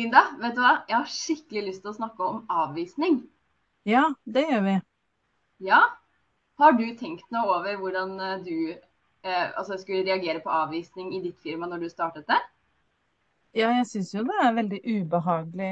Linda, 0.00 0.20
vet 0.40 0.54
du 0.56 0.62
hva? 0.64 0.76
Jeg 0.88 0.96
har 0.96 1.10
skikkelig 1.12 1.62
lyst 1.66 1.82
til 1.84 1.90
å 1.92 1.98
snakke 1.98 2.24
om 2.24 2.44
avvisning. 2.48 3.18
Ja, 3.88 4.06
det 4.24 4.46
gjør 4.48 4.62
vi. 4.64 4.76
Ja? 5.66 5.80
Har 6.60 6.72
du 6.78 6.86
tenkt 6.96 7.26
noe 7.34 7.58
over 7.58 7.76
hvordan 7.82 8.14
eh, 8.20 8.38
du 8.46 8.56
eh, 8.70 9.46
altså 9.58 9.76
skulle 9.80 10.06
reagere 10.06 10.40
på 10.44 10.52
avvisning 10.52 11.12
i 11.16 11.20
ditt 11.26 11.36
firma 11.44 11.68
når 11.68 11.84
du 11.84 11.90
startet 11.92 12.28
det? 12.32 12.40
Ja, 13.56 13.72
jeg 13.74 13.86
syns 13.90 14.14
jo 14.14 14.24
det 14.24 14.36
er 14.40 14.56
veldig 14.56 14.80
ubehagelig. 14.86 15.70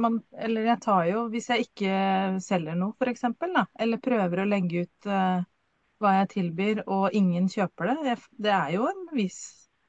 Man, 0.00 0.20
eller 0.32 0.68
jeg 0.70 0.80
tar 0.82 1.06
jo, 1.10 1.24
hvis 1.30 1.50
jeg 1.52 1.66
ikke 1.68 1.96
selger 2.42 2.78
noe, 2.78 3.10
eksempel, 3.12 3.58
eller 3.78 4.02
prøver 4.02 4.42
å 4.42 4.48
legge 4.48 4.86
ut 4.86 5.10
eh, 5.10 5.42
hva 6.02 6.14
jeg 6.18 6.30
tilbyr, 6.38 6.86
og 6.90 7.12
ingen 7.14 7.50
kjøper 7.52 7.92
det, 7.92 8.16
det 8.46 8.54
er 8.56 8.72
jo 8.78 8.88
en 8.90 9.04
viss 9.14 9.42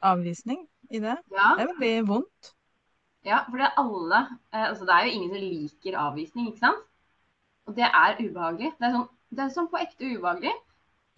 avvisning 0.04 0.68
i 0.92 1.00
det. 1.02 1.16
Ja, 1.34 1.54
Det 1.55 1.64
er 1.64 1.72
veldig 1.72 1.96
vondt. 2.12 2.54
Ja 3.27 3.44
for 3.48 3.59
det 3.59 3.70
er 3.70 3.80
alle 3.82 4.20
eh, 4.52 4.66
altså 4.68 4.86
Det 4.88 4.95
er 4.95 5.08
jo 5.08 5.16
ingen 5.16 5.34
som 5.34 5.44
liker 5.44 5.98
avvisning, 6.00 6.50
ikke 6.52 6.66
sant? 6.66 6.86
Og 7.68 7.76
det 7.77 7.88
er 7.88 8.20
ubehagelig. 8.20 8.73
Det 8.80 8.88
er 8.88 8.95
sånn, 8.98 9.09
det 9.31 9.44
er 9.44 9.52
sånn 9.55 9.70
på 9.72 9.80
ekte 9.80 10.09
ubehagelig. 10.12 10.54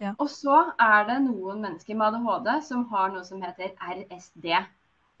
Ja. 0.02 0.12
Og 0.20 0.28
så 0.30 0.58
er 0.82 1.06
det 1.08 1.16
noen 1.24 1.62
mennesker 1.64 1.96
med 1.96 2.18
ADHD 2.20 2.50
som 2.68 2.84
har 2.92 3.10
noe 3.14 3.24
som 3.26 3.40
heter 3.42 3.72
RSD. 3.80 4.46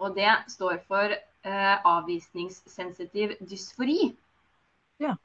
Og 0.04 0.14
det 0.18 0.28
står 0.52 0.82
for 0.86 1.16
eh, 1.16 1.76
avvisningssensitiv 1.88 3.34
dysfori. 3.40 4.12
Ja. 5.02 5.16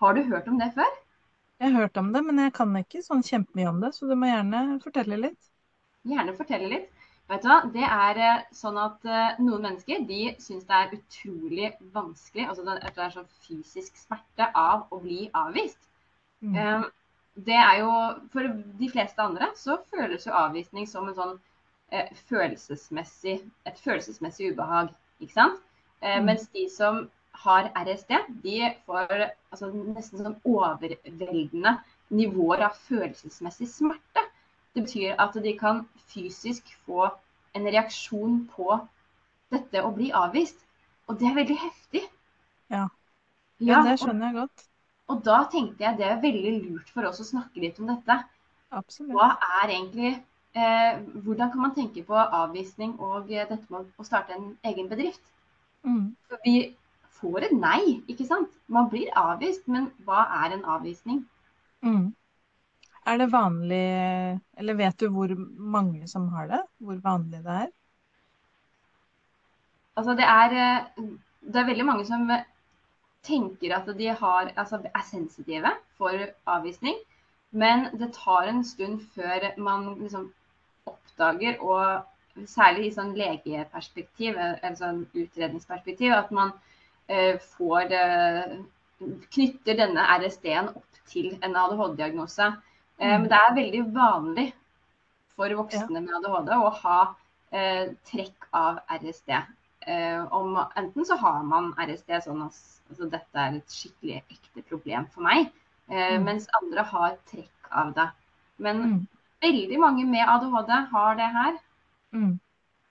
Har 0.00 0.16
du 0.16 0.24
hørt 0.30 0.48
om 0.48 0.58
det 0.58 0.72
før? 0.74 0.90
Jeg 1.60 1.70
har 1.70 1.84
hørt 1.84 1.96
om 2.00 2.10
det, 2.12 2.24
men 2.24 2.40
jeg 2.42 2.52
kan 2.56 2.72
ikke 2.80 3.04
sånn 3.04 3.22
kjempemye 3.24 3.70
om 3.70 3.78
det, 3.84 3.92
så 3.94 4.08
du 4.08 4.16
må 4.18 4.28
gjerne 4.28 4.64
fortelle 4.82 5.20
litt. 5.20 5.50
Gjerne 6.08 6.34
fortelle 6.36 6.70
litt. 6.72 7.03
Vet 7.32 7.44
du 7.44 7.48
hva? 7.48 7.60
Det 7.72 7.84
er 7.88 8.20
eh, 8.20 8.42
sånn 8.52 8.76
at 8.80 9.06
eh, 9.08 9.38
noen 9.40 9.64
mennesker 9.64 10.02
de 10.08 10.34
syns 10.44 10.66
det 10.68 10.80
er 10.80 10.92
utrolig 10.98 11.70
vanskelig, 11.94 12.44
altså 12.50 12.66
det, 12.66 12.76
er 12.92 13.14
sånn 13.14 13.30
fysisk 13.46 13.96
smerte 13.96 14.50
av 14.52 14.84
å 14.92 15.00
bli 15.00 15.30
avvist. 15.40 15.80
Mm. 16.44 16.58
Eh, 16.60 16.84
det 17.48 17.56
er 17.56 17.80
jo, 17.80 17.94
For 18.32 18.52
de 18.80 18.90
fleste 18.92 19.24
andre 19.24 19.48
så 19.58 19.78
føles 19.90 20.26
jo 20.28 20.36
avvisning 20.36 20.86
som 20.86 21.08
en 21.08 21.16
sånn 21.16 21.34
eh, 21.90 22.12
følelsesmessig, 22.28 23.40
et 23.66 23.80
følelsesmessig 23.86 24.52
ubehag. 24.52 24.92
ikke 25.20 25.38
sant? 25.38 25.60
Eh, 26.00 26.18
Mm. 26.20 26.26
Mens 26.28 26.48
de 26.52 26.68
som 26.68 27.06
har 27.44 27.70
RSD, 27.74 28.12
de 28.44 28.58
får 28.86 29.12
altså, 29.50 29.70
nesten 29.72 30.20
sånn 30.20 30.36
overveldende 30.44 31.78
nivåer 32.14 32.68
av 32.68 32.76
følelsesmessig 32.84 33.68
smerte. 33.72 34.23
Det 34.74 34.82
betyr 34.82 35.14
at 35.22 35.36
de 35.44 35.52
kan 35.58 35.84
fysisk 36.10 36.70
få 36.86 37.08
en 37.54 37.66
reaksjon 37.70 38.40
på 38.50 38.78
dette 39.54 39.82
å 39.86 39.92
bli 39.94 40.10
avvist. 40.12 40.58
Og 41.06 41.18
det 41.20 41.28
er 41.30 41.36
veldig 41.38 41.56
heftig. 41.62 42.02
Ja. 42.72 42.88
Ja, 43.62 43.82
det 43.86 43.98
skjønner 44.02 44.26
jeg 44.26 44.34
godt. 44.40 44.64
og 45.12 45.20
da 45.24 45.44
tenkte 45.52 45.84
jeg 45.84 45.98
det 45.98 46.06
er 46.08 46.22
veldig 46.22 46.54
lurt 46.64 46.88
for 46.90 47.06
oss 47.06 47.20
å 47.22 47.26
snakke 47.28 47.62
litt 47.62 47.78
om 47.78 47.90
dette. 47.92 48.16
Absolutt. 48.74 49.12
Hva 49.14 49.28
er 49.60 49.70
egentlig 49.70 50.10
eh, 50.10 51.02
Hvordan 51.22 51.52
kan 51.52 51.60
man 51.62 51.74
tenke 51.76 52.02
på 52.02 52.16
avvisning 52.18 52.96
og 52.98 53.30
eh, 53.30 53.46
dette 53.46 53.70
med 53.70 53.86
å 54.00 54.06
starte 54.06 54.34
en 54.34 54.56
egen 54.66 54.88
bedrift? 54.90 55.22
Mm. 55.86 56.16
For 56.26 56.42
vi 56.42 56.74
får 57.20 57.46
et 57.48 57.54
nei, 57.54 58.00
ikke 58.10 58.26
sant? 58.26 58.50
Man 58.66 58.90
blir 58.90 59.12
avvist, 59.14 59.68
men 59.70 59.92
hva 60.08 60.24
er 60.42 60.56
en 60.56 60.66
avvisning? 60.76 61.22
Mm. 61.84 62.10
Er 63.06 63.18
det 63.20 63.32
vanlig, 63.32 63.84
eller 64.56 64.76
vet 64.78 65.00
du 65.00 65.10
hvor 65.12 65.34
mange 65.76 66.08
som 66.08 66.28
har 66.32 66.48
det? 66.48 66.60
Hvor 66.78 67.00
vanlig 67.04 67.42
det 67.44 67.56
er? 67.64 67.72
Altså 69.96 70.14
det 70.18 70.24
er, 70.24 70.54
eh, 70.64 71.02
det 71.40 71.60
er 71.60 71.68
veldig 71.68 71.86
mange 71.86 72.06
som 72.08 72.30
tenker 73.24 73.76
at 73.76 73.90
de 73.98 74.08
har, 74.08 74.52
altså 74.56 74.80
er 74.84 75.04
sensitive 75.06 75.70
for 75.98 76.24
avvisning, 76.46 76.96
men 77.50 77.86
det 77.98 78.12
tar 78.16 78.48
en 78.50 78.64
stund 78.64 79.04
før 79.14 79.46
man 79.58 79.86
liksom 80.00 80.32
oppdager, 80.86 81.60
og 81.60 82.46
særlig 82.50 82.88
i 82.88 82.94
sånn 82.96 83.14
legeperspektiv, 83.16 84.36
eller 84.36 84.76
sånn 84.78 85.04
utredningsperspektiv, 85.14 86.12
at 86.12 86.32
man 86.34 86.52
eh, 87.08 87.38
får 87.56 87.94
eh, 87.94 88.56
knytter 89.36 89.78
denne 89.78 90.06
RSD-en 90.18 90.72
opp 90.74 91.02
til 91.10 91.34
en 91.40 91.56
ADHD-diagnose. 91.62 92.50
Eh, 93.00 93.16
men 93.20 93.28
det 93.30 93.38
er 93.40 93.56
veldig 93.56 93.82
vanlig 93.94 94.46
for 95.34 95.54
voksne 95.58 96.00
med 96.00 96.14
ADHD 96.18 96.52
å 96.56 96.70
ha 96.82 96.98
eh, 97.52 97.90
trekk 98.10 98.48
av 98.54 98.78
RSD. 99.00 99.34
Eh, 99.86 100.20
om, 100.32 100.54
enten 100.76 101.06
så 101.06 101.16
har 101.20 101.42
man 101.44 101.72
RSD 101.78 102.20
sånn 102.24 102.44
at 102.46 102.60
altså, 102.90 103.08
dette 103.10 103.40
er 103.46 103.58
et 103.58 103.74
skikkelig 103.74 104.20
ekte 104.22 104.62
problem 104.68 105.08
for 105.14 105.26
meg, 105.26 105.50
eh, 105.90 106.16
Mm. 106.18 106.24
mens 106.24 106.48
andre 106.62 106.82
har 106.92 107.18
trekk 107.30 107.70
av 107.70 107.94
det. 107.94 108.08
Men 108.58 108.82
Mm. 108.84 109.06
veldig 109.42 109.78
mange 109.80 110.06
med 110.06 110.28
ADHD 110.28 110.70
har 110.92 111.14
det 111.16 111.30
her. 111.38 111.58
Mm. 112.12 112.38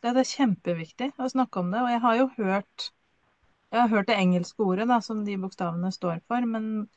Det 0.01 0.17
er 0.17 0.23
kjempeviktig 0.23 1.13
å 1.17 1.29
snakke 1.31 1.59
om 1.59 1.71
det, 1.71 1.81
og 1.81 1.89
jeg 1.89 2.01
har 2.01 2.15
jo 2.17 2.27
hørt 2.37 2.91
jeg 3.73 3.81
har 3.81 3.87
hørt 3.89 4.07
det 4.07 4.17
engelske 4.21 4.59
ordet 4.61 4.87
da, 4.87 4.99
som 5.01 5.23
de 5.25 5.35
bokstavene 5.41 5.89
står 5.91 6.21
for, 6.27 6.45
men, 6.45 6.87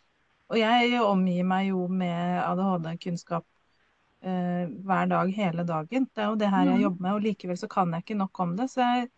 og 0.51 0.59
jeg 0.61 1.01
omgir 1.03 1.45
meg 1.45 1.69
jo 1.71 1.87
med 1.89 2.41
ADHD-kunnskap 2.45 3.45
eh, 4.23 4.67
hver 4.89 5.07
dag, 5.11 5.33
hele 5.37 5.65
dagen. 5.69 6.09
Det 6.15 6.23
er 6.25 6.29
jo 6.33 6.37
det 6.41 6.51
her 6.53 6.65
jeg 6.71 6.75
Mhm. 6.77 6.83
jobber 6.83 7.03
med, 7.07 7.13
og 7.15 7.23
likevel 7.27 7.59
så 7.59 7.69
kan 7.69 7.93
jeg 7.95 8.05
ikke 8.05 8.19
nok 8.23 8.41
om 8.41 8.57
det. 8.57 8.71
Så 8.71 8.81
jeg 8.83 9.09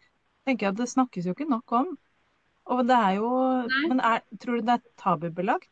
tenker 0.47 0.69
at 0.71 0.77
det 0.79 0.89
snakkes 0.89 1.27
jo 1.27 1.35
ikke 1.37 1.51
nok 1.51 1.73
om. 1.73 1.99
Og 2.67 2.85
det 2.89 2.97
er 2.97 3.11
jo 3.19 3.29
Nei. 3.69 3.89
Men 3.89 4.01
er, 4.01 4.21
tror 4.41 4.57
du 4.61 4.67
det 4.67 4.77
er 4.79 4.85
tabubelagt 4.99 5.71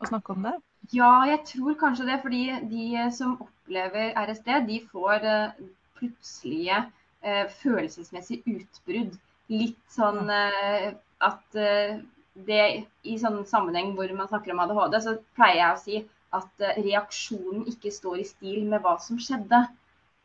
å 0.00 0.06
snakke 0.06 0.32
om 0.36 0.42
det? 0.48 0.56
Ja, 0.92 1.10
jeg 1.28 1.40
tror 1.46 1.74
kanskje 1.80 2.06
det, 2.08 2.16
fordi 2.22 2.40
de 2.70 3.10
som 3.16 3.36
opplever 3.44 4.12
RSD, 4.26 4.48
de 4.68 4.78
får 4.92 5.26
eh, 5.32 5.50
plutselige 5.98 6.78
eh, 7.22 7.44
følelsesmessige 7.62 8.56
utbrudd. 8.56 9.18
Litt 9.52 9.78
sånn 9.94 10.30
eh, 10.34 10.88
at 11.30 11.58
eh, 11.68 12.00
det 12.46 12.64
i 13.06 13.16
sånn 13.20 13.42
sammenheng 13.48 13.94
hvor 13.96 14.10
man 14.16 14.28
snakker 14.30 14.54
om 14.54 14.62
ADHD, 14.64 14.96
så 15.04 15.14
pleier 15.36 15.60
jeg 15.60 15.74
å 15.74 15.82
si 15.84 16.00
at 16.36 16.64
eh, 16.64 16.80
reaksjonen 16.84 17.66
ikke 17.70 17.92
står 17.94 18.22
i 18.22 18.28
stil 18.28 18.64
med 18.70 18.82
hva 18.84 18.96
som 19.02 19.18
skjedde. 19.20 19.64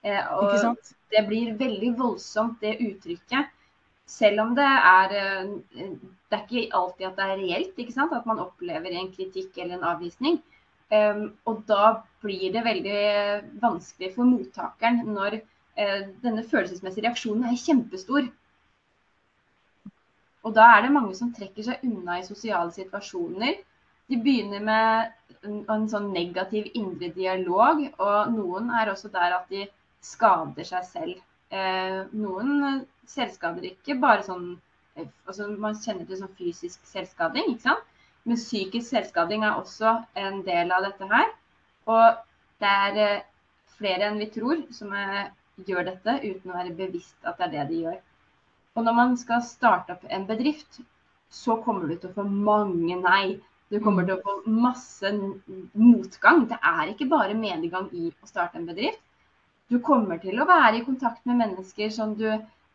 Eh, 0.05 0.21
og 0.37 0.77
det 1.13 1.23
blir 1.29 1.55
veldig 1.59 1.93
voldsomt, 1.99 2.59
det 2.61 2.77
uttrykket. 2.77 3.53
Selv 4.05 4.43
om 4.43 4.51
det 4.53 4.65
er 4.65 5.15
eh, 5.17 5.87
Det 6.29 6.37
er 6.37 6.43
ikke 6.43 6.77
alltid 6.77 7.07
at 7.07 7.17
det 7.17 7.25
er 7.25 7.39
reelt, 7.41 7.79
ikke 7.79 7.95
sant? 7.95 8.13
at 8.13 8.27
man 8.29 8.43
opplever 8.43 8.93
en 8.93 9.11
kritikk 9.13 9.57
eller 9.57 9.79
en 9.79 9.89
avvisning. 9.95 10.41
Um, 10.93 11.31
og 11.49 11.63
da 11.65 12.03
blir 12.21 12.51
det 12.53 12.61
veldig 12.61 12.99
vanskelig 13.57 14.11
for 14.13 14.29
mottakeren 14.29 14.99
når 15.15 15.39
denne 16.21 16.43
følelsesmessige 16.45 17.07
reaksjonen 17.07 17.47
er 17.49 17.57
kjempestor. 17.57 18.27
Og 20.45 20.53
da 20.53 20.65
er 20.75 20.85
det 20.85 20.93
mange 20.93 21.15
som 21.17 21.31
trekker 21.33 21.65
seg 21.65 21.85
unna 21.87 22.19
i 22.19 22.25
sosiale 22.27 22.73
situasjoner. 22.73 23.57
De 24.11 24.17
begynner 24.21 24.61
med 24.61 25.13
en, 25.41 25.63
en 25.73 25.87
sånn 25.89 26.11
negativ 26.13 26.67
indre 26.77 27.09
dialog, 27.15 27.81
og 27.97 28.35
noen 28.35 28.69
er 28.77 28.91
også 28.91 29.09
der 29.13 29.39
at 29.39 29.49
de 29.49 29.65
skader 30.05 30.67
seg 30.69 30.85
selv. 30.91 31.23
Eh, 31.49 32.03
noen 32.13 32.85
selvskader 33.09 33.65
ikke 33.71 33.97
bare 34.01 34.25
sånn 34.25 34.45
eh, 34.97 35.05
altså 35.29 35.47
Man 35.61 35.77
kjenner 35.77 36.07
til 36.09 36.19
sånn 36.21 36.37
fysisk 36.37 36.85
selvskading, 36.89 37.51
ikke 37.53 37.67
sant? 37.67 37.91
Men 38.25 38.41
psykisk 38.41 38.89
selvskading 38.89 39.45
er 39.45 39.57
også 39.57 39.99
en 40.17 40.41
del 40.45 40.73
av 40.73 40.85
dette 40.85 41.09
her. 41.09 41.33
Og 41.89 42.21
det 42.61 42.75
er 42.87 43.01
eh, 43.03 43.25
flere 43.77 44.09
enn 44.09 44.21
vi 44.21 44.29
tror 44.33 44.61
som 44.73 44.93
er, 44.97 45.31
gjør 45.65 45.89
dette 45.89 46.19
uten 46.23 46.51
å 46.51 46.57
være 46.57 46.77
bevisst 46.77 47.29
at 47.29 47.37
det 47.39 47.47
er 47.47 47.55
det 47.57 47.67
de 47.71 47.81
gjør. 47.85 48.01
Og 48.75 48.83
når 48.83 48.93
man 48.97 49.17
skal 49.17 49.41
starte 49.41 49.95
opp 49.95 50.05
en 50.09 50.25
bedrift, 50.27 50.81
så 51.31 51.55
kommer 51.63 51.87
du 51.87 51.95
til 51.95 52.09
å 52.09 52.15
få 52.17 52.25
mange 52.27 52.97
nei. 53.01 53.39
Du 53.71 53.79
kommer 53.79 54.03
Mm. 54.03 54.07
til 54.07 54.15
å 54.15 54.23
få 54.23 54.33
masse 54.47 55.11
motgang. 55.73 56.47
Det 56.47 56.57
er 56.61 56.91
ikke 56.91 57.09
bare 57.09 57.33
medgang 57.33 57.89
i 57.93 58.11
å 58.11 58.27
starte 58.27 58.55
en 58.59 58.67
bedrift. 58.67 58.99
Du 59.69 59.79
kommer 59.79 60.19
til 60.21 60.37
å 60.39 60.45
være 60.45 60.77
i 60.79 60.85
kontakt 60.85 61.25
med 61.25 61.37
mennesker 61.37 61.89
som 61.89 62.13
du 62.15 62.27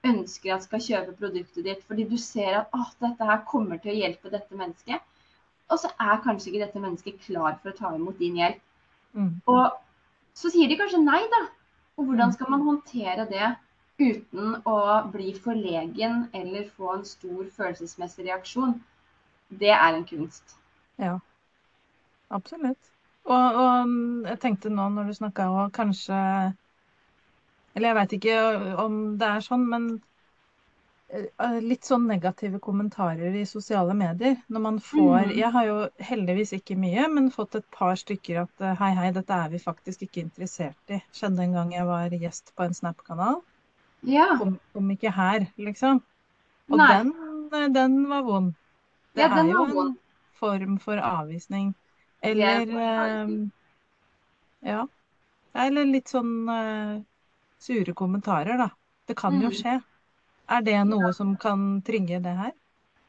ønsker 0.05 0.55
at 0.55 0.65
skal 0.65 0.81
kjøpe 0.81 1.17
produktet 1.19 1.65
ditt, 1.65 1.83
fordi 1.87 2.09
du 2.09 2.17
ser 2.17 2.57
at 2.63 2.69
oh, 2.75 2.89
dette 3.01 3.25
her 3.25 3.45
kommer 3.47 3.79
til 3.79 3.93
å 3.93 3.99
hjelpe 4.01 4.31
dette 4.33 4.57
mennesket. 4.57 5.01
Og 5.71 5.79
så 5.79 5.91
er 6.01 6.23
kanskje 6.25 6.51
ikke 6.51 6.65
dette 6.67 6.81
mennesket 6.83 7.21
klar 7.27 7.59
for 7.63 7.71
å 7.71 7.77
ta 7.77 7.95
imot 7.95 8.19
din 8.19 8.41
hjelp. 8.41 8.61
Mm. 9.15 9.41
Og 9.47 9.71
så 10.35 10.51
sier 10.51 10.69
de 10.69 10.77
kanskje 10.81 11.05
nei, 11.05 11.21
da. 11.31 11.47
Og 11.99 12.07
hvordan 12.07 12.31
Mm. 12.31 12.33
skal 12.33 12.51
man 12.51 12.63
håndtere 12.67 13.29
det 13.31 13.57
uten 14.01 14.57
å 14.75 14.79
bli 15.15 15.33
forlegen 15.47 16.23
eller 16.41 16.69
få 16.77 16.95
en 16.97 17.05
stor 17.11 17.49
følelsesmessig 17.57 18.27
reaksjon? 18.29 18.77
Det 19.63 19.73
er 19.77 19.95
en 19.99 20.07
kunst. 20.09 20.57
Ja, 20.99 21.19
absolutt. 22.31 22.91
Og, 23.25 23.59
og 23.63 23.93
jeg 24.29 24.41
tenkte 24.43 24.73
nå 24.73 24.89
når 24.95 25.11
du 25.11 25.15
snakka 25.19 25.51
og 25.53 25.73
kanskje 25.77 26.17
Eller 27.75 27.89
jeg 27.91 27.97
veit 27.99 28.15
ikke 28.17 28.37
om 28.85 28.95
det 29.21 29.27
er 29.29 29.45
sånn, 29.47 29.67
men 29.73 29.85
eh, 31.15 31.59
litt 31.63 31.87
sånn 31.87 32.07
negative 32.11 32.61
kommentarer 32.67 33.37
i 33.41 33.45
sosiale 33.47 33.95
medier. 33.95 34.37
Når 34.49 34.65
man 34.67 34.81
får 34.91 35.31
Mm. 35.31 35.37
Jeg 35.39 35.51
har 35.57 35.67
jo 35.69 35.77
heldigvis 36.11 36.53
ikke 36.59 36.77
mye, 36.87 37.07
men 37.15 37.31
fått 37.37 37.55
et 37.61 37.69
par 37.79 37.95
stykker 38.03 38.43
at 38.43 38.67
eh, 38.67 38.75
hei, 38.83 38.91
hei, 38.99 39.11
dette 39.21 39.39
er 39.45 39.55
vi 39.55 39.63
faktisk 39.63 40.03
ikke 40.09 40.25
interessert 40.27 40.97
i. 40.97 41.01
Skjedde 41.15 41.47
en 41.47 41.57
gang 41.59 41.73
jeg 41.77 41.87
var 41.87 42.19
gjest 42.25 42.55
på 42.57 42.67
en 42.67 42.75
Snap-kanal. 42.83 43.41
Ja. 44.03 44.39
Om, 44.41 44.59
om 44.75 44.91
ikke 44.91 45.11
her, 45.13 45.47
liksom. 45.57 46.03
Og 46.71 46.79
Nei. 46.79 46.89
den, 46.89 47.13
eh, 47.53 47.69
den 47.75 48.09
var 48.09 48.23
vond. 48.23 48.55
Det 49.15 49.23
Ja, 49.23 49.29
den 49.29 49.49
er 49.49 49.53
jo 49.53 49.65
en 49.65 49.75
vond. 49.75 49.97
form 50.33 50.79
for 50.79 50.97
avvisning. 50.97 51.75
Er 52.23 52.31
Eller 52.31 52.79
eh, 52.79 53.29
Ja. 54.63 54.87
Eller 55.55 55.85
litt 55.85 56.09
sånn 56.13 56.49
eh, 56.49 57.03
sure 57.59 57.95
kommentarer, 57.95 58.57
da. 58.59 58.71
Det 59.09 59.17
kan 59.17 59.41
jo 59.41 59.49
Mm. 59.49 59.55
skje. 59.63 59.83
Er 60.49 60.63
det 60.63 60.79
noe 60.87 61.13
som 61.13 61.37
kan 61.37 61.83
trigge 61.83 62.21
det 62.23 62.37
her? 62.37 62.53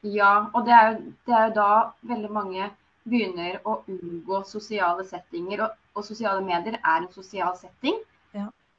Ja, 0.02 0.50
og 0.54 0.64
det 0.66 0.72
er, 0.74 0.90
jo, 0.92 1.12
det 1.26 1.34
er 1.34 1.46
jo 1.48 1.54
da 1.54 1.92
veldig 2.02 2.30
mange 2.32 2.70
begynner 3.08 3.60
å 3.64 3.76
unngå 3.88 4.44
sosiale 4.46 5.04
settinger. 5.04 5.62
Og, 5.66 5.70
og 5.96 6.04
sosiale 6.04 6.42
medier 6.44 6.78
er 6.82 6.96
en 7.02 7.12
sosial 7.12 7.56
setting. 7.56 7.98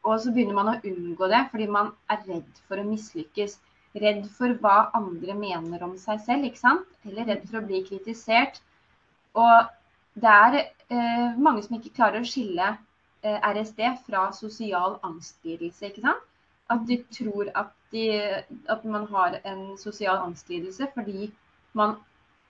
Og 0.03 0.19
så 0.19 0.33
begynner 0.35 0.57
man 0.57 0.71
å 0.73 0.79
unngå 0.83 1.29
det 1.31 1.45
fordi 1.51 1.67
man 1.71 1.94
er 2.11 2.23
redd 2.27 2.63
for 2.67 2.79
å 2.81 2.88
mislykkes. 2.88 3.59
Redd 4.03 4.25
for 4.35 4.55
hva 4.61 4.89
andre 4.97 5.35
mener 5.38 5.83
om 5.85 5.94
seg 6.01 6.21
selv, 6.25 6.47
ikke 6.47 6.59
sant? 6.59 6.88
Eller 7.07 7.29
redd 7.29 7.44
for 7.50 7.59
å 7.59 7.65
bli 7.67 7.83
kritisert. 7.85 8.59
Og 9.38 9.69
det 10.19 10.33
er 10.33 10.57
eh, 10.59 11.38
mange 11.38 11.63
som 11.65 11.77
ikke 11.77 11.94
klarer 11.95 12.23
å 12.23 12.27
skille 12.27 12.71
eh, 12.73 13.38
RSD 13.53 13.83
fra 14.07 14.27
sosial 14.35 14.97
angstlidelse, 15.05 15.89
ikke 15.89 16.03
sant? 16.06 16.25
At 16.73 16.83
de 16.89 16.99
tror 17.13 17.51
at, 17.59 17.71
de, 17.94 18.07
at 18.71 18.83
man 18.89 19.06
har 19.11 19.38
en 19.44 19.63
sosial 19.77 20.19
angstlidelse 20.25 20.89
fordi 20.95 21.29
man 21.77 21.97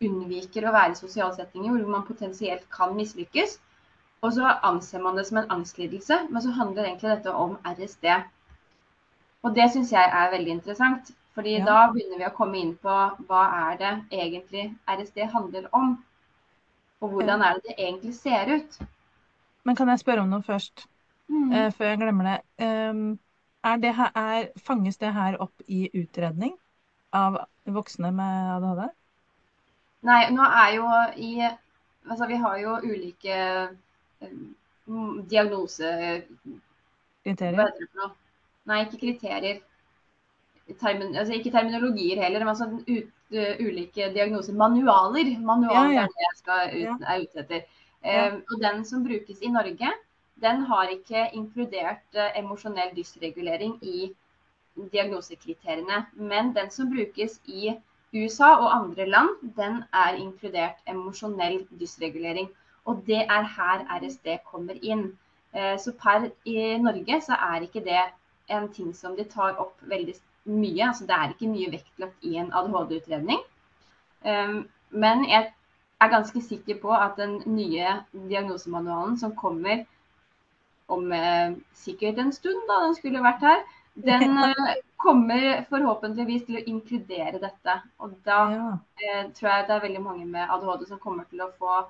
unnviker 0.03 0.67
å 0.67 0.73
være 0.75 0.95
i 0.95 0.99
sosiale 0.99 1.35
settinger 1.35 1.75
hvor 1.75 1.91
man 1.95 2.07
potensielt 2.07 2.65
kan 2.73 2.95
mislykkes. 2.97 3.57
Og 4.23 4.33
så 4.33 4.53
anser 4.63 5.01
man 5.03 5.17
det 5.19 5.25
som 5.27 5.37
en 5.41 5.51
angstlidelse, 5.51 6.19
men 6.29 6.41
så 6.41 6.53
handler 6.55 6.87
egentlig 6.87 7.09
dette 7.11 7.33
om 7.35 7.57
RSD. 7.67 8.05
Og 9.43 9.55
det 9.55 9.65
syns 9.73 9.91
jeg 9.91 10.11
er 10.21 10.31
veldig 10.31 10.51
interessant. 10.57 11.11
Fordi 11.33 11.57
Ja. 11.57 11.65
da 11.65 11.91
begynner 11.91 12.17
vi 12.17 12.25
å 12.29 12.35
komme 12.37 12.57
inn 12.57 12.75
på 12.77 12.95
hva 13.27 13.43
er 13.71 13.77
det 13.77 13.93
egentlig 14.11 14.75
RSD 14.87 15.25
handler 15.33 15.67
om. 15.73 15.97
Og 17.01 17.09
hvordan 17.09 17.41
er 17.41 17.53
det 17.53 17.63
det 17.63 17.75
egentlig 17.77 18.15
ser 18.15 18.55
ut. 18.55 18.79
Men 19.63 19.75
kan 19.75 19.87
jeg 19.87 19.99
spørre 19.99 20.21
om 20.21 20.29
noe 20.29 20.41
først, 20.41 20.87
Mm. 21.29 21.51
Uh, 21.51 21.71
før 21.71 21.85
jeg 21.85 21.97
glemmer 21.97 22.23
det? 22.29 22.67
Um, 22.67 23.19
er 23.63 23.77
det 23.77 23.95
her, 23.95 24.11
er, 24.15 24.47
fanges 24.57 24.97
det 24.97 25.13
her 25.13 25.37
opp 25.39 25.61
i 25.67 25.89
utredning 25.93 26.53
av 27.13 27.37
voksne 27.65 28.11
med 28.11 28.49
ADHD? 28.57 28.89
Nei, 30.03 30.29
nå 30.35 30.43
er 30.43 30.73
jo 30.75 30.87
i 31.17 31.49
Altså, 32.03 32.25
vi 32.27 32.35
har 32.35 32.57
jo 32.59 32.71
ulike 32.83 33.35
diagnose... 35.29 35.93
Hva 36.43 36.59
Kriterier? 37.23 37.71
Nei, 38.69 38.79
ikke 38.85 38.99
kriterier. 39.01 39.61
Termin, 40.79 41.15
altså 41.19 41.35
ikke 41.35 41.51
terminologier 41.51 42.21
heller, 42.23 42.43
men 42.43 42.51
altså 42.53 42.69
ut, 42.71 43.11
uh, 43.35 43.53
ulike 43.59 44.09
diagnoser. 44.15 44.55
Manualer. 44.59 45.31
Manualer 45.39 45.91
Ja, 45.91 46.01
ja. 46.01 46.03
er 46.03 46.13
det 46.15 46.25
jeg 46.25 46.39
skal 46.39 46.75
ut, 46.79 47.07
er 47.13 47.23
ute 47.23 47.43
etter. 47.43 47.79
Um, 48.03 48.41
og 48.51 48.59
den 48.63 48.83
som 48.87 49.03
brukes 49.03 49.39
i 49.41 49.51
Norge, 49.51 49.93
den 50.43 50.65
har 50.67 50.91
ikke 50.91 51.29
inkludert 51.39 52.19
uh, 52.19 52.29
emosjonell 52.39 52.91
dysregulering 52.95 53.77
i 53.81 54.11
diagnosekriteriene. 54.91 56.05
Men 56.15 56.53
den 56.55 56.71
som 56.71 56.91
brukes 56.91 57.39
i 57.45 57.75
USA 58.13 58.53
og 58.55 58.71
andre 58.75 59.07
land, 59.09 59.35
den 59.57 59.83
er 59.93 60.19
inkludert 60.19 60.83
emosjonell 60.87 61.63
dysregulering. 61.79 62.51
Og 62.85 63.03
det 63.07 63.21
er 63.23 63.47
her 63.57 63.85
RSD 63.99 64.37
kommer 64.51 64.77
inn. 64.81 65.17
Eh, 65.53 65.77
Så 65.79 65.93
per 65.93 66.29
i 66.45 66.77
Norge 66.77 67.21
så 67.21 67.33
er 67.33 67.61
ikke 67.61 67.83
det 67.85 68.03
en 68.49 68.69
ting 68.73 68.93
som 68.95 69.15
de 69.15 69.23
tar 69.23 69.57
opp 69.59 69.75
veldig 69.81 70.15
mye. 70.45 70.87
Altså 70.87 71.05
det 71.07 71.15
er 71.15 71.29
ikke 71.29 71.51
mye 71.51 71.71
vektlagt 71.71 72.23
i 72.23 72.35
en 72.35 72.51
ADHD-utredning. 72.53 73.39
Um, 74.25 74.69
Men 74.89 75.25
jeg 75.29 75.53
er 76.01 76.09
ganske 76.09 76.41
sikker 76.41 76.79
på 76.81 76.91
at 76.93 77.15
den 77.17 77.41
nye 77.45 78.03
diagnosemanualen 78.13 79.17
som 79.17 79.35
kommer 79.35 79.85
om 80.87 81.11
eh, 81.11 81.55
sikkert 81.73 82.19
en 82.19 82.31
stund, 82.31 82.67
da 82.69 82.85
den 82.85 82.95
skulle 82.95 83.23
vært 83.23 83.41
her, 83.41 83.63
den 83.95 84.37
eh, 84.43 84.75
kommer 84.97 85.63
forhåpentligvis 85.69 86.45
til 86.45 86.59
å 86.59 86.65
inkludere 86.67 87.39
dette. 87.41 87.79
Og 87.99 88.13
da 88.25 88.39
tror 89.33 89.49
jeg 89.49 89.65
det 89.67 89.75
er 89.75 89.85
veldig 89.87 90.03
mange 90.03 90.25
med 90.25 90.49
ADHD 90.49 90.85
som 90.91 90.99
kommer 90.99 91.25
til 91.31 91.41
å 91.41 91.51
få 91.57 91.81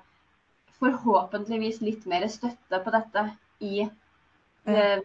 forhåpentligvis 0.84 1.80
litt 1.84 2.06
mer 2.10 2.26
støtte 2.28 2.80
på 2.84 2.92
dette 2.94 3.24
i 3.64 3.84
eh, 3.84 5.00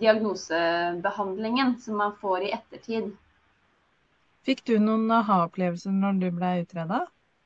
diagnosebehandlingen 0.00 1.76
som 1.80 2.00
man 2.02 2.16
får 2.20 2.48
i 2.48 2.52
ettertid. 2.56 3.12
Fikk 4.44 4.64
du 4.68 4.76
noen 4.78 5.08
aha-opplevelser 5.14 5.94
når 5.96 6.20
du 6.20 6.30
ble 6.36 6.54
utreda? 6.64 7.04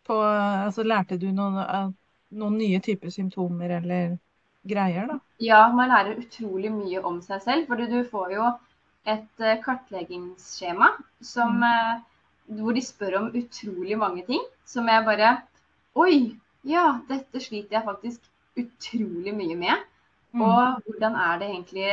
Altså, 0.09 0.87
lærte 0.89 1.19
du 1.21 1.29
noen, 1.37 1.93
noen 2.41 2.57
nye 2.59 2.81
typer 2.83 3.13
symptomer 3.13 3.77
eller 3.77 4.17
greier, 4.69 5.07
da? 5.11 5.19
Ja, 5.43 5.61
man 5.73 5.93
lærer 5.93 6.19
utrolig 6.19 6.73
mye 6.73 7.03
om 7.07 7.21
seg 7.25 7.45
selv, 7.45 7.69
fordi 7.69 7.87
du 7.93 8.01
får 8.09 8.33
jo 8.35 8.49
et 9.09 9.45
eh, 9.45 9.61
kartleggingsskjema 9.63 10.91
som, 11.25 11.61
mm. 11.63 12.03
hvor 12.59 12.77
de 12.77 12.83
spør 12.85 13.21
om 13.23 13.31
utrolig 13.39 14.01
mange 14.01 14.25
ting. 14.27 14.43
Som 14.69 14.91
jeg 14.91 15.07
bare 15.07 15.37
Oi, 15.99 16.37
ja, 16.65 17.01
dette 17.09 17.41
sliter 17.41 17.79
jeg 17.79 17.85
faktisk 17.85 18.21
utrolig 18.59 19.35
mye 19.35 19.57
med. 19.57 19.85
Mm. 20.33 20.43
Og 20.43 20.83
hvordan 20.87 21.15
er 21.15 21.39
det 21.39 21.49
egentlig 21.49 21.91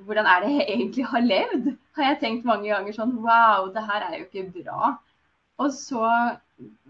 hvordan 0.00 0.26
er 0.26 0.40
det 0.40 0.50
jeg 0.54 0.66
egentlig 0.68 1.04
har 1.06 1.20
levd? 1.20 1.76
Har 1.96 2.04
jeg 2.04 2.20
tenkt 2.20 2.44
mange 2.48 2.68
ganger 2.72 2.92
sånn 2.96 3.16
Wow, 3.20 3.68
det 3.74 3.82
her 3.84 4.06
er 4.06 4.14
jo 4.18 4.24
ikke 4.26 4.62
bra. 4.62 4.94
Og 5.60 5.72
så 5.76 6.06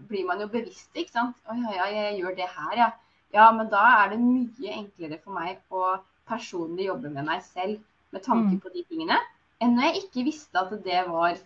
blir 0.07 0.25
man 0.27 0.39
jo 0.41 0.47
bevisst, 0.47 0.89
ikke 0.95 1.11
sant. 1.11 1.35
Å 1.47 1.55
ja, 1.57 1.73
ja, 1.75 1.87
jeg 1.97 2.21
gjør 2.21 2.35
det 2.37 2.47
her, 2.55 2.73
ja. 2.79 2.89
Ja, 3.35 3.51
men 3.55 3.69
da 3.71 3.81
er 4.01 4.09
det 4.13 4.19
mye 4.21 4.73
enklere 4.75 5.19
for 5.23 5.35
meg 5.35 5.59
å 5.71 5.97
personlig 6.27 6.87
jobbe 6.87 7.11
med 7.11 7.27
meg 7.27 7.43
selv 7.43 7.79
med 8.11 8.23
tanke 8.23 8.55
Mm. 8.55 8.59
på 8.63 8.69
de 8.73 8.83
tingene, 8.89 9.17
enn 9.61 9.75
når 9.75 9.83
jeg 9.87 10.03
ikke 10.03 10.25
visste 10.27 10.59
at 10.59 10.71
det 10.83 11.03
var 11.07 11.37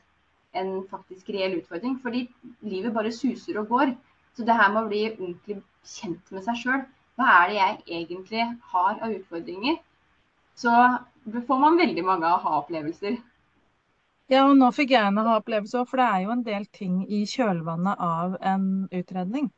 en 0.54 0.72
faktisk 0.90 1.30
reell 1.30 1.60
utfordring. 1.60 2.00
Fordi 2.02 2.28
livet 2.62 2.94
bare 2.94 3.12
suser 3.12 3.60
og 3.60 3.68
går. 3.70 3.96
Så 4.36 4.44
det 4.48 4.56
her 4.60 4.72
med 4.74 4.84
å 4.84 4.90
bli 4.92 5.04
ordentlig 5.14 5.62
kjent 5.88 6.32
med 6.36 6.44
seg 6.46 6.60
sjøl. 6.60 6.82
Hva 7.16 7.28
er 7.40 7.52
det 7.52 7.60
jeg 7.60 7.78
egentlig 8.00 8.48
har 8.74 8.98
av 9.00 9.14
utfordringer? 9.16 9.78
Så 10.60 10.72
får 11.48 11.62
man 11.62 11.80
veldig 11.80 12.04
mange 12.04 12.28
aha-opplevelser. 12.28 13.16
Ja, 14.32 14.44
og 14.50 14.56
nå 14.58 14.72
fikk 14.74 14.96
jeg 14.96 15.06
en 15.06 15.20
aha-opplevelse 15.22 15.80
òg, 15.82 15.90
for 15.90 16.02
det 16.02 16.06
er 16.10 16.26
jo 16.26 16.34
en 16.34 16.44
del 16.46 16.66
ting 16.74 17.02
i 17.06 17.24
kjølvannet 17.30 18.02
av 18.02 18.38
en 18.42 18.68
utredning. 18.90 19.52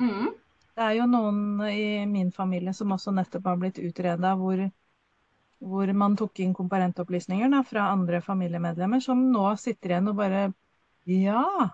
Mm. 0.00 0.30
Det 0.78 0.84
er 0.86 0.94
jo 0.96 1.08
noen 1.10 1.40
i 1.68 2.06
min 2.08 2.30
familie 2.34 2.72
som 2.74 2.94
også 2.94 3.12
nettopp 3.14 3.50
har 3.50 3.58
blitt 3.60 3.80
utreda, 3.82 4.32
hvor, 4.38 4.62
hvor 5.58 5.92
man 6.02 6.16
tok 6.18 6.40
inn 6.40 6.54
komparentopplysninger 6.56 7.50
da, 7.52 7.64
fra 7.66 7.90
andre 7.92 8.22
familiemedlemmer, 8.24 9.02
som 9.04 9.26
nå 9.34 9.50
sitter 9.60 9.94
igjen 9.94 10.10
og 10.14 10.22
bare 10.22 10.48
Ja, 11.08 11.68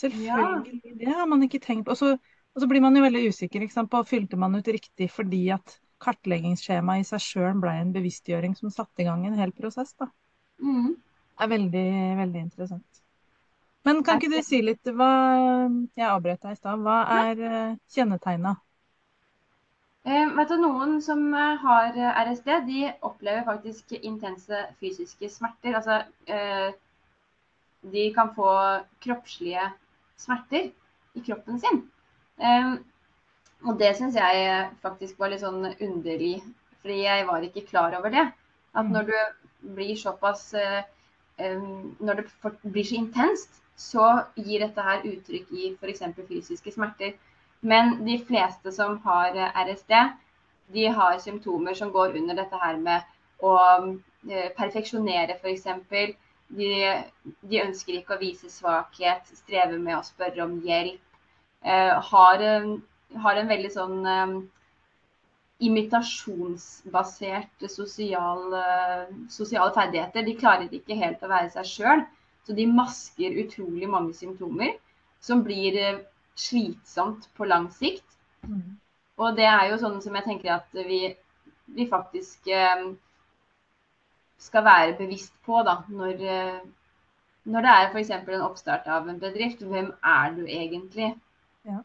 selvfølgelig. 0.00 0.98
Det 1.00 1.14
har 1.14 1.26
man 1.30 1.42
ikke 1.46 1.62
tenkt 1.62 1.86
på. 1.86 1.96
Og 1.96 2.00
så, 2.00 2.12
og 2.54 2.62
så 2.62 2.68
blir 2.70 2.84
man 2.84 2.96
jo 2.96 3.04
veldig 3.04 3.28
usikker 3.28 3.66
på 3.90 4.04
fylte 4.08 4.36
man 4.36 4.54
ut 4.56 4.68
riktig 4.68 5.10
fordi 5.10 5.48
at 5.54 5.78
kartleggingsskjemaet 6.02 7.04
i 7.04 7.08
seg 7.08 7.24
sjøl 7.24 7.60
ble 7.60 7.72
en 7.80 7.94
bevisstgjøring 7.94 8.56
som 8.56 8.70
satte 8.70 9.02
i 9.02 9.08
gang 9.08 9.24
en 9.26 9.38
hel 9.38 9.52
prosess. 9.56 9.94
da. 9.98 10.10
Mm. 10.60 10.94
Det 11.36 11.44
er 11.44 11.52
veldig, 11.52 11.88
veldig 12.20 12.40
interessant. 12.40 13.02
Men 13.86 14.02
kan 14.02 14.18
ikke 14.18 14.34
du 14.34 14.42
si 14.42 14.58
litt 14.64 14.88
hva 14.98 15.10
Jeg 15.94 16.06
avbrøt 16.08 16.42
deg 16.42 16.56
i 16.56 16.58
stad. 16.58 16.80
Hva 16.82 16.96
er 17.22 17.42
uh, 17.42 17.76
kjennetegna? 17.92 18.56
Eh, 20.06 20.26
du, 20.48 20.56
Noen 20.62 21.00
som 21.02 21.22
eh, 21.34 21.62
har 21.62 21.96
eh, 21.98 22.18
RSD, 22.28 22.50
de 22.66 22.82
opplever 23.02 23.42
faktisk 23.46 23.96
intense 23.98 24.60
fysiske 24.78 25.30
smerter. 25.32 25.74
Altså, 25.74 25.96
eh, 26.30 26.68
de 27.94 28.04
kan 28.14 28.30
få 28.34 28.52
kroppslige 29.02 29.64
smerter 30.20 30.70
i 31.14 31.22
kroppen 31.26 31.60
sin. 31.60 31.82
Um, 32.36 32.78
og 33.64 33.78
det 33.80 33.94
syns 33.96 34.16
jeg 34.18 34.68
faktisk 34.82 35.18
var 35.18 35.32
litt 35.32 35.42
sånn 35.42 35.64
underlig, 35.80 36.42
fordi 36.82 37.02
jeg 37.02 37.26
var 37.28 37.46
ikke 37.46 37.66
klar 37.70 37.96
over 37.98 38.12
det. 38.12 38.26
At 38.74 38.84
Mm. 38.84 38.92
når 38.92 39.02
du 39.02 39.16
blir 39.74 39.96
såpass 39.96 40.54
eh, 40.54 40.82
Når 42.00 42.14
det 42.14 42.24
blir 42.62 42.84
så 42.84 42.94
intenst, 42.94 43.62
så 43.76 44.24
gir 44.36 44.60
dette 44.60 44.80
her 44.80 45.02
uttrykk 45.04 45.50
i 45.52 45.76
f.eks. 45.80 46.02
fysiske 46.28 46.72
smerter. 46.72 47.12
Men 47.60 48.04
de 48.06 48.18
fleste 48.28 48.72
som 48.72 48.98
har 49.04 49.36
eh, 49.36 49.58
RSD, 49.66 49.92
de 50.72 50.86
har 50.86 51.18
symptomer 51.18 51.74
som 51.74 51.92
går 51.92 52.16
under 52.16 52.34
dette 52.34 52.56
her 52.56 52.76
med 52.76 53.02
å 53.42 53.56
eh, 54.30 54.48
perfeksjonere 54.56 55.36
f.eks. 55.36 55.66
De, 56.48 57.04
de 57.42 57.62
ønsker 57.64 57.94
ikke 57.98 58.14
å 58.14 58.20
vise 58.20 58.50
svakhet, 58.52 59.26
strever 59.34 59.78
med 59.78 59.98
å 59.98 60.04
spørre 60.06 60.44
om 60.44 60.60
hjelp. 60.62 61.00
Eh, 61.66 62.02
har, 62.10 62.42
har, 63.24 63.40
en 63.40 63.50
veldig 63.50 63.70
sånn 63.74 64.06
eh, 64.06 64.34
imitasjonsbasert 65.66 67.66
sosial, 67.72 68.54
eh, 68.54 69.08
sosiale 69.32 69.74
ferdigheter. 69.74 70.22
De 70.26 70.36
klarer 70.38 70.70
ikke 70.70 71.00
helt 71.00 71.24
å 71.24 71.32
være 71.32 71.50
seg 71.56 71.66
sjøl. 71.72 72.04
Så 72.46 72.54
de 72.54 72.66
masker 72.70 73.34
utrolig 73.42 73.88
mange 73.90 74.14
symptomer 74.14 74.76
som 75.20 75.42
blir 75.42 75.74
uh, 75.82 76.02
slitsomt 76.38 77.26
på 77.34 77.44
lang 77.48 77.66
sikt. 77.74 78.06
Mm. 78.46 78.76
Og 79.18 79.38
det 79.38 79.48
er 79.50 79.72
jo 79.72 79.80
sånn 79.80 79.98
som 80.04 80.14
jeg 80.14 80.26
tenker 80.28 80.52
at 80.54 80.78
vi, 80.86 81.00
vi 81.74 81.88
faktisk 81.90 82.46
uh, 82.52 82.92
skal 84.38 84.64
være 84.64 84.96
bevisst 84.98 85.34
på 85.46 85.62
da, 85.66 85.78
når, 85.88 86.20
når 87.44 87.66
det 87.66 87.72
er 87.72 87.90
f.eks. 87.92 88.10
en 88.10 88.44
oppstart 88.44 88.86
av 88.86 89.08
en 89.08 89.20
bedrift. 89.20 89.62
Hvem 89.64 89.92
er 90.04 90.34
du 90.36 90.44
egentlig? 90.44 91.14
Ja. 91.64 91.80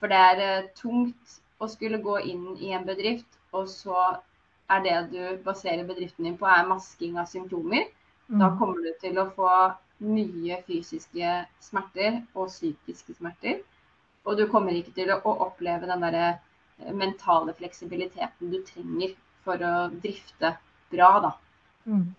For 0.00 0.10
det 0.10 0.18
er 0.18 0.66
tungt 0.78 1.38
å 1.62 1.68
skulle 1.70 2.02
gå 2.02 2.18
inn 2.26 2.56
i 2.58 2.72
en 2.74 2.86
bedrift, 2.88 3.38
og 3.54 3.68
så 3.70 4.16
er 4.72 4.82
det 4.82 4.96
du 5.12 5.20
baserer 5.44 5.86
bedriften 5.86 6.26
din 6.26 6.38
på, 6.38 6.48
er 6.48 6.66
masking 6.68 7.18
av 7.20 7.28
symptomer. 7.30 7.86
Mm. 8.28 8.40
Da 8.40 8.50
kommer 8.58 8.82
du 8.82 8.92
til 9.02 9.18
å 9.20 9.28
få 9.36 9.50
mye 10.02 10.58
fysiske 10.66 11.34
smerter 11.62 12.22
og 12.34 12.50
psykiske 12.50 13.14
smerter. 13.18 13.60
Og 14.26 14.38
du 14.38 14.46
kommer 14.50 14.74
ikke 14.74 14.94
til 14.96 15.12
å 15.14 15.36
oppleve 15.46 15.88
den 15.90 16.02
der 16.02 16.18
eh, 16.18 16.90
mentale 16.94 17.54
fleksibiliteten 17.58 18.52
du 18.52 18.60
trenger 18.66 19.14
for 19.46 19.62
å 19.66 19.88
drifte 20.02 20.54
bra, 20.92 21.12
da. 21.24 21.32
Mm. 21.88 22.10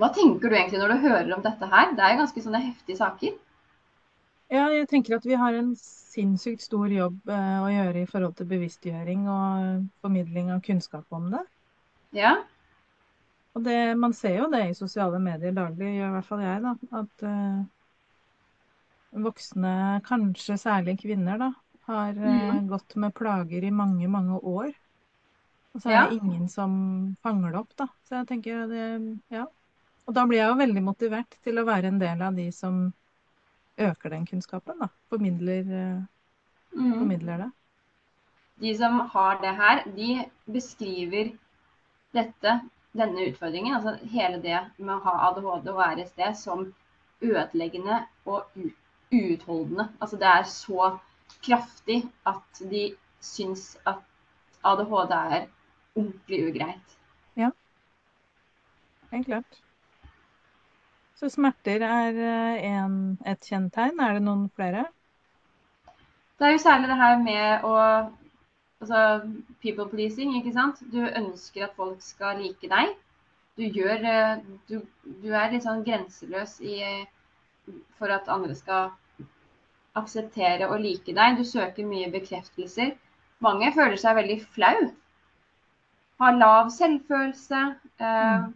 Hva 0.00 0.08
tenker 0.16 0.50
du 0.50 0.56
egentlig 0.56 0.80
når 0.82 0.94
du 0.94 1.04
hører 1.06 1.32
om 1.36 1.42
dette 1.44 1.68
her? 1.72 1.92
Det 1.96 2.04
er 2.04 2.14
jo 2.14 2.22
ganske 2.22 2.44
sånne 2.44 2.60
heftige 2.64 2.98
saker. 2.98 3.34
Ja, 4.52 4.66
jeg 4.68 4.88
tenker 4.90 5.16
at 5.16 5.24
vi 5.24 5.36
har 5.38 5.56
en 5.56 5.72
sinnssykt 5.78 6.64
stor 6.64 6.90
jobb 6.92 7.30
eh, 7.30 7.58
å 7.62 7.68
gjøre 7.72 8.02
i 8.02 8.08
forhold 8.08 8.34
til 8.36 8.48
bevisstgjøring 8.50 9.28
og 9.32 9.86
formidling 10.04 10.50
av 10.52 10.60
kunnskap 10.64 11.06
om 11.16 11.30
det. 11.32 11.40
Ja. 12.16 12.34
Og 13.56 13.64
det, 13.64 13.78
man 14.00 14.12
ser 14.16 14.36
jo 14.42 14.50
det 14.52 14.62
i 14.68 14.76
sosiale 14.76 15.20
medier 15.22 15.54
daglig, 15.56 15.94
gjør 15.96 16.10
i 16.10 16.14
hvert 16.16 16.28
fall 16.28 16.44
jeg, 16.44 16.60
da. 16.64 16.74
At 17.00 17.24
uh, 17.28 17.64
voksne, 19.24 19.74
kanskje 20.08 20.56
særlig 20.60 20.98
kvinner, 21.02 21.40
da, 21.40 21.50
har 21.88 22.16
uh, 22.16 22.60
gått 22.68 22.96
med 23.00 23.14
plager 23.16 23.64
i 23.68 23.72
mange, 23.72 24.08
mange 24.08 24.40
år. 24.40 24.72
Og 25.72 25.80
så 25.80 25.88
er 25.88 25.96
ja. 25.96 26.06
det 26.10 26.18
ingen 26.20 26.48
som 26.52 26.72
fanger 27.24 27.52
det 27.54 27.60
opp, 27.62 27.76
da. 27.80 27.88
Så 28.08 28.20
jeg 28.20 28.28
tenker 28.28 28.66
det 28.70 28.86
Ja. 29.32 29.46
Og 30.02 30.16
da 30.16 30.24
blir 30.26 30.40
jeg 30.40 30.50
jo 30.50 30.58
veldig 30.58 30.82
motivert 30.82 31.36
til 31.46 31.60
å 31.60 31.66
være 31.68 31.92
en 31.92 32.00
del 32.00 32.22
av 32.26 32.34
de 32.34 32.48
som 32.52 32.88
øker 33.78 34.10
den 34.10 34.26
kunnskapen, 34.26 34.82
da. 34.82 34.88
Formidler, 35.12 35.62
mm. 36.74 36.96
formidler 36.98 37.44
det. 37.44 37.50
De 38.62 38.74
som 38.78 38.98
har 39.14 39.38
det 39.42 39.54
her, 39.56 39.84
de 39.96 40.10
beskriver 40.50 41.32
dette, 42.12 42.58
denne 42.98 43.28
utfordringen, 43.30 43.78
altså 43.78 43.94
hele 44.12 44.42
det 44.42 44.58
med 44.76 44.96
å 44.98 45.00
ha 45.06 45.14
ADHD 45.30 45.70
og 45.72 45.80
RSD, 45.86 46.22
som 46.36 46.66
ødeleggende 47.22 48.02
og 48.26 48.50
uutholdende. 49.12 49.88
Altså 50.00 50.18
det 50.20 50.28
er 50.28 50.46
så 50.50 50.92
kraftig 51.46 52.02
at 52.28 52.62
de 52.70 52.90
syns 53.22 53.76
at 53.86 54.02
ADHD 54.66 55.14
er 55.16 55.46
ordentlig 55.96 56.40
ugreit. 56.48 56.96
Ja, 57.34 57.50
helt 59.10 59.26
klart. 59.26 59.62
Så 61.14 61.28
smerter 61.30 61.84
er 61.86 62.18
eh, 62.18 62.64
en, 62.72 62.96
et 63.26 63.46
kjennetegn. 63.46 64.00
Er 64.02 64.18
det 64.18 64.24
noen 64.26 64.48
flere? 64.56 64.86
Det 66.38 66.46
er 66.48 66.52
jo 66.52 66.58
særlig 66.58 66.88
det 66.90 66.96
her 67.04 67.22
med 67.22 67.64
å 67.68 67.76
Altså 68.82 69.00
people 69.62 69.84
pleasing, 69.90 70.32
ikke 70.36 70.52
sant. 70.56 70.80
Du 70.90 71.04
ønsker 71.06 71.68
at 71.68 71.76
folk 71.76 72.00
skal 72.02 72.40
like 72.42 72.66
deg. 72.72 72.96
Du 73.54 73.62
gjør 73.62 74.06
eh, 74.12 74.40
Du, 74.68 74.80
du 75.22 75.28
er 75.30 75.52
litt 75.52 75.62
sånn 75.62 75.84
grenseløs 75.86 76.56
i 76.66 76.80
for 78.00 78.10
at 78.10 78.26
andre 78.34 78.56
skal 78.58 78.90
akseptere 80.00 80.66
og 80.66 80.80
like 80.82 81.14
deg. 81.14 81.38
Du 81.38 81.44
søker 81.46 81.86
mye 81.86 82.10
bekreftelser. 82.10 82.96
Mange 83.46 83.70
føler 83.76 84.00
seg 84.02 84.18
veldig 84.18 84.38
flau. 84.56 84.80
Har 86.22 86.36
lav 86.38 86.70
selvfølelse. 86.70 87.62
Det 87.98 88.16
mm 88.16 88.52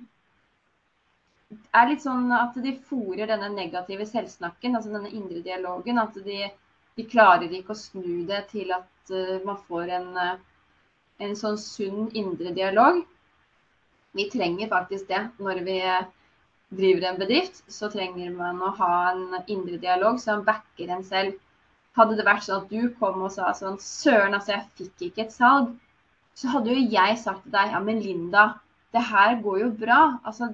er 1.77 1.91
litt 1.91 2.03
sånn 2.05 2.31
at 2.35 2.57
de 2.63 2.75
fòrer 2.89 3.29
denne 3.31 3.51
negative 3.55 4.07
selvsnakken, 4.09 4.77
altså 4.77 4.93
denne 4.95 5.13
indre 5.15 5.43
dialogen. 5.45 6.01
At 6.03 6.19
de, 6.27 6.51
de 6.97 7.07
klarer 7.11 7.53
ikke 7.53 7.75
å 7.75 7.81
snu 7.81 8.25
det 8.29 8.47
til 8.53 8.73
at 8.75 9.15
uh, 9.15 9.39
man 9.47 9.61
får 9.69 9.95
en, 9.99 10.11
uh, 10.17 10.37
en, 11.23 11.37
sånn 11.39 11.59
sunn 11.61 12.11
indre 12.19 12.55
dialog. 12.57 13.03
Vi 14.17 14.29
trenger 14.33 14.73
faktisk 14.73 15.11
det 15.11 15.23
når 15.43 15.63
vi 15.67 15.81
driver 16.77 17.11
en 17.11 17.19
bedrift. 17.21 17.63
Så 17.71 17.91
trenger 17.93 18.33
man 18.35 18.63
å 18.65 18.75
ha 18.81 18.93
en 19.13 19.27
indre 19.45 19.81
dialog 19.83 20.21
som 20.23 20.47
backer 20.47 20.93
en 20.93 21.05
selv. 21.07 21.37
Hadde 21.97 22.17
det 22.19 22.27
vært 22.29 22.45
sånn 22.45 22.65
at 22.65 22.73
du 22.73 22.91
kom 23.01 23.23
og 23.25 23.33
sa 23.33 23.53
sånn 23.57 23.79
Søren, 23.81 24.35
altså 24.37 24.57
jeg 24.57 24.67
fikk 24.81 25.11
ikke 25.11 25.27
et 25.27 25.37
salg. 25.37 25.71
Så 26.37 26.53
hadde 26.53 26.73
jo 26.75 26.87
jeg 26.93 27.19
sagt 27.19 27.47
til 27.47 27.55
deg 27.55 27.73
ja, 27.73 27.81
men 27.81 28.01
Linda, 28.05 28.47
det 28.93 29.03
her 29.09 29.39
går 29.43 29.61
jo 29.63 29.71
bra. 29.85 30.01
Altså 30.25 30.51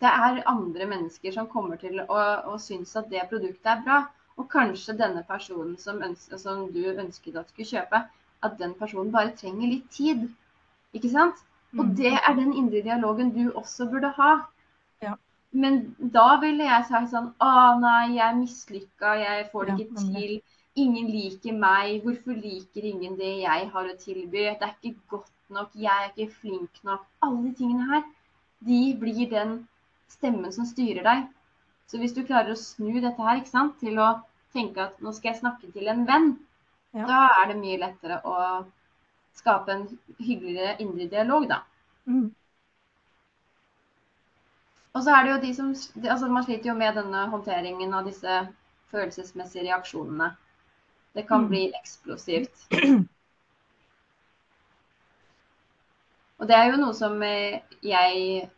det 0.00 0.08
er 0.08 0.42
andre 0.48 0.86
mennesker 0.88 1.34
som 1.34 1.48
kommer 1.50 1.80
til 1.80 2.00
å, 2.06 2.20
å 2.52 2.56
synes 2.62 2.94
at 2.96 3.10
det 3.12 3.26
produktet 3.32 3.72
er 3.74 3.82
bra. 3.84 3.98
Og 4.40 4.46
kanskje 4.48 4.96
denne 4.96 5.22
personen 5.28 5.74
som, 5.78 6.00
ønsker, 6.02 6.40
som, 6.40 6.68
du 6.72 6.84
ønsket 6.94 7.36
at 7.36 7.50
skulle 7.50 7.68
kjøpe, 7.68 8.04
at 8.40 8.54
den 8.60 8.72
personen 8.78 9.10
bare 9.12 9.34
trenger 9.36 9.68
litt 9.68 9.90
tid. 9.92 10.24
Ikke 10.96 11.10
sant? 11.12 11.42
Og 11.76 11.90
mm. 11.90 11.92
det 11.98 12.14
er 12.16 12.38
den 12.38 12.54
indre 12.56 12.80
dialogen 12.86 13.34
du 13.34 13.50
også 13.50 13.90
burde 13.90 14.14
ha. 14.16 14.30
Ja. 15.04 15.18
Men 15.52 15.82
da 16.14 16.38
ville 16.40 16.64
jeg 16.64 16.86
sagt 16.86 17.10
sånn 17.10 17.32
Å 17.42 17.52
nei, 17.82 18.14
jeg 18.14 18.24
er 18.24 18.38
mislykka, 18.38 19.14
jeg 19.18 19.46
får 19.52 19.68
det 19.68 19.76
ikke 19.84 20.06
til. 20.14 20.34
Ingen 20.80 21.10
liker 21.12 21.56
meg. 21.56 22.00
Hvorfor 22.04 22.36
liker 22.36 22.86
ingen 22.92 23.18
det 23.18 23.34
jeg 23.42 23.68
har 23.74 23.90
å 23.90 23.98
tilby? 24.00 24.46
Det 24.60 24.68
er 24.68 24.74
ikke 24.80 25.16
godt 25.16 25.36
nok, 25.56 25.74
jeg 25.74 26.06
er 26.06 26.10
ikke 26.12 26.38
flink 26.40 26.80
nok. 26.86 27.04
Alle 27.26 27.42
de 27.48 27.52
tingene 27.58 27.88
her, 27.90 28.02
de 28.66 28.80
blir 29.00 29.30
den 29.30 29.54
stemmen 30.10 30.52
som 30.54 30.68
styrer 30.68 31.06
deg. 31.06 31.28
Så 31.90 31.98
hvis 31.98 32.14
du 32.14 32.22
klarer 32.26 32.54
å 32.54 32.58
snu 32.58 33.00
dette 33.02 33.22
her 33.26 33.42
sant, 33.50 33.78
til 33.82 33.98
å 33.98 34.12
tenke 34.54 34.84
at 34.84 35.00
nå 35.02 35.12
skal 35.14 35.32
jeg 35.32 35.40
snakke 35.40 35.70
til 35.74 35.90
en 35.90 36.04
venn, 36.06 36.28
ja. 36.94 37.06
da 37.06 37.22
er 37.40 37.50
det 37.50 37.58
mye 37.60 37.80
lettere 37.80 38.20
å 38.26 38.36
skape 39.38 39.74
en 39.74 39.86
hyggeligere 40.18 40.76
indre 40.82 41.08
dialog, 41.10 41.48
da. 41.50 41.62
Mm. 42.06 42.28
Og 44.90 45.04
så 45.06 45.14
er 45.14 45.24
det 45.24 45.32
jo 45.32 45.40
de 45.44 45.50
som 45.54 45.68
altså 45.70 46.28
Man 46.32 46.44
sliter 46.46 46.72
jo 46.72 46.78
med 46.78 46.96
denne 46.98 47.26
håndteringen 47.30 47.92
av 47.94 48.08
disse 48.08 48.38
følelsesmessige 48.90 49.68
reaksjonene. 49.68 50.32
Det 51.16 51.22
kan 51.28 51.40
mm. 51.44 51.48
bli 51.50 51.72
eksplosivt. 51.74 52.66
Og 56.40 56.48
det 56.48 56.56
er 56.56 56.70
jo 56.70 56.80
noe 56.80 56.94
som 56.96 57.20
jeg 57.22 58.48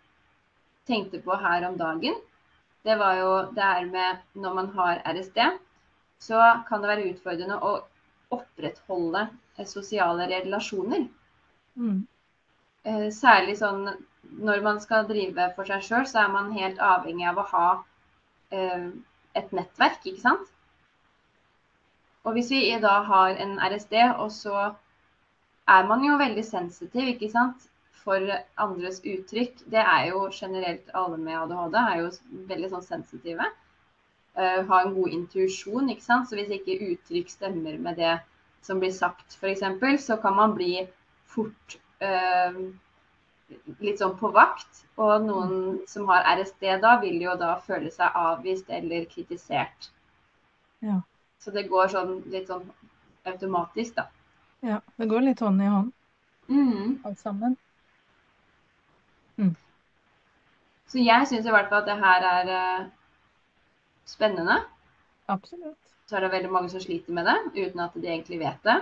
tenkte 0.86 1.18
på 1.24 1.34
her 1.38 1.66
om 1.66 1.76
dagen, 1.78 2.14
det 2.82 2.96
var 2.98 3.14
jo 3.18 3.30
det 3.54 3.62
her 3.62 3.84
med 3.86 4.22
når 4.42 4.54
man 4.54 4.68
har 4.76 5.02
RSD, 5.06 5.38
så 6.22 6.38
kan 6.68 6.82
det 6.82 6.90
være 6.90 7.10
utfordrende 7.10 7.58
å 7.62 7.72
opprettholde 8.34 9.26
sosiale 9.68 10.26
relasjoner. 10.30 11.06
Mm. 11.78 12.06
Eh, 12.82 13.08
særlig 13.14 13.58
sånn 13.60 13.84
når 14.42 14.62
man 14.64 14.80
skal 14.82 15.06
drive 15.06 15.50
for 15.56 15.68
seg 15.68 15.84
sjøl, 15.86 16.06
så 16.08 16.24
er 16.24 16.32
man 16.34 16.52
helt 16.56 16.80
avhengig 16.82 17.26
av 17.30 17.38
å 17.42 17.48
ha 17.52 17.66
eh, 18.54 18.88
et 19.38 19.54
nettverk, 19.54 20.00
ikke 20.06 20.22
sant. 20.22 20.50
Og 22.24 22.36
hvis 22.36 22.50
vi 22.50 22.62
da 22.82 23.00
har 23.02 23.36
en 23.42 23.58
RSD, 23.58 23.94
og 24.22 24.30
så 24.32 24.72
er 25.68 25.86
man 25.86 26.04
jo 26.04 26.18
veldig 26.20 26.44
sensitiv, 26.44 27.14
ikke 27.14 27.30
sant 27.30 27.68
for 28.02 28.34
andres 28.58 29.00
uttrykk, 29.06 29.62
det 29.70 29.82
er 29.82 30.06
jo 30.10 30.28
generelt 30.34 30.90
alle 30.94 31.18
med 31.18 31.38
ADHD 31.38 31.76
er 31.80 31.98
jo 32.00 32.08
veldig 32.50 32.70
sånn 32.72 32.86
sensitive. 32.86 33.46
Uh, 34.38 34.62
ha 34.68 34.80
en 34.82 34.94
god 34.96 35.12
intuisjon, 35.12 35.90
ikke 35.92 36.06
sant. 36.06 36.28
Så 36.28 36.38
hvis 36.38 36.50
ikke 36.56 36.80
uttrykk 36.92 37.30
stemmer 37.30 37.78
med 37.78 38.00
det 38.00 38.16
som 38.66 38.80
blir 38.82 38.94
sagt, 38.94 39.36
f.eks., 39.38 39.62
så 40.06 40.16
kan 40.22 40.38
man 40.38 40.56
bli 40.56 40.86
fort 41.30 41.76
uh, 42.02 42.58
litt 43.82 44.02
sånn 44.02 44.16
på 44.18 44.32
vakt. 44.34 44.84
Og 45.02 45.26
noen 45.26 45.54
som 45.90 46.08
har 46.10 46.26
RSD 46.38 46.78
da, 46.82 46.96
vil 47.02 47.22
jo 47.22 47.36
da 47.38 47.54
føle 47.66 47.92
seg 47.92 48.18
avvist 48.18 48.70
eller 48.72 49.06
kritisert. 49.10 49.90
Ja. 50.82 51.02
Så 51.42 51.50
det 51.50 51.66
går 51.70 51.90
sånn 51.90 52.14
litt 52.30 52.46
sånn 52.50 52.64
automatisk, 53.26 53.98
da. 53.98 54.06
Ja, 54.62 54.78
det 54.96 55.10
går 55.10 55.26
litt 55.26 55.42
hånd 55.42 55.62
i 55.62 55.66
hånd, 55.66 55.90
mm. 56.46 57.02
alt 57.08 57.18
sammen. 57.18 57.58
Så 60.92 61.00
jeg 61.00 61.24
syns 61.28 61.46
i 61.48 61.52
hvert 61.54 61.70
fall 61.72 61.80
at 61.80 61.88
det 61.88 61.94
her 62.02 62.24
er 62.28 62.48
uh, 62.52 62.88
spennende. 64.04 64.58
Absolutt. 65.32 65.78
Så 66.04 66.18
er 66.18 66.26
det 66.26 66.34
veldig 66.34 66.50
mange 66.52 66.68
som 66.68 66.82
sliter 66.84 67.14
med 67.16 67.24
det 67.24 67.36
uten 67.54 67.80
at 67.80 67.94
de 67.96 68.10
egentlig 68.10 68.42
vet 68.42 68.66
det. 68.66 68.74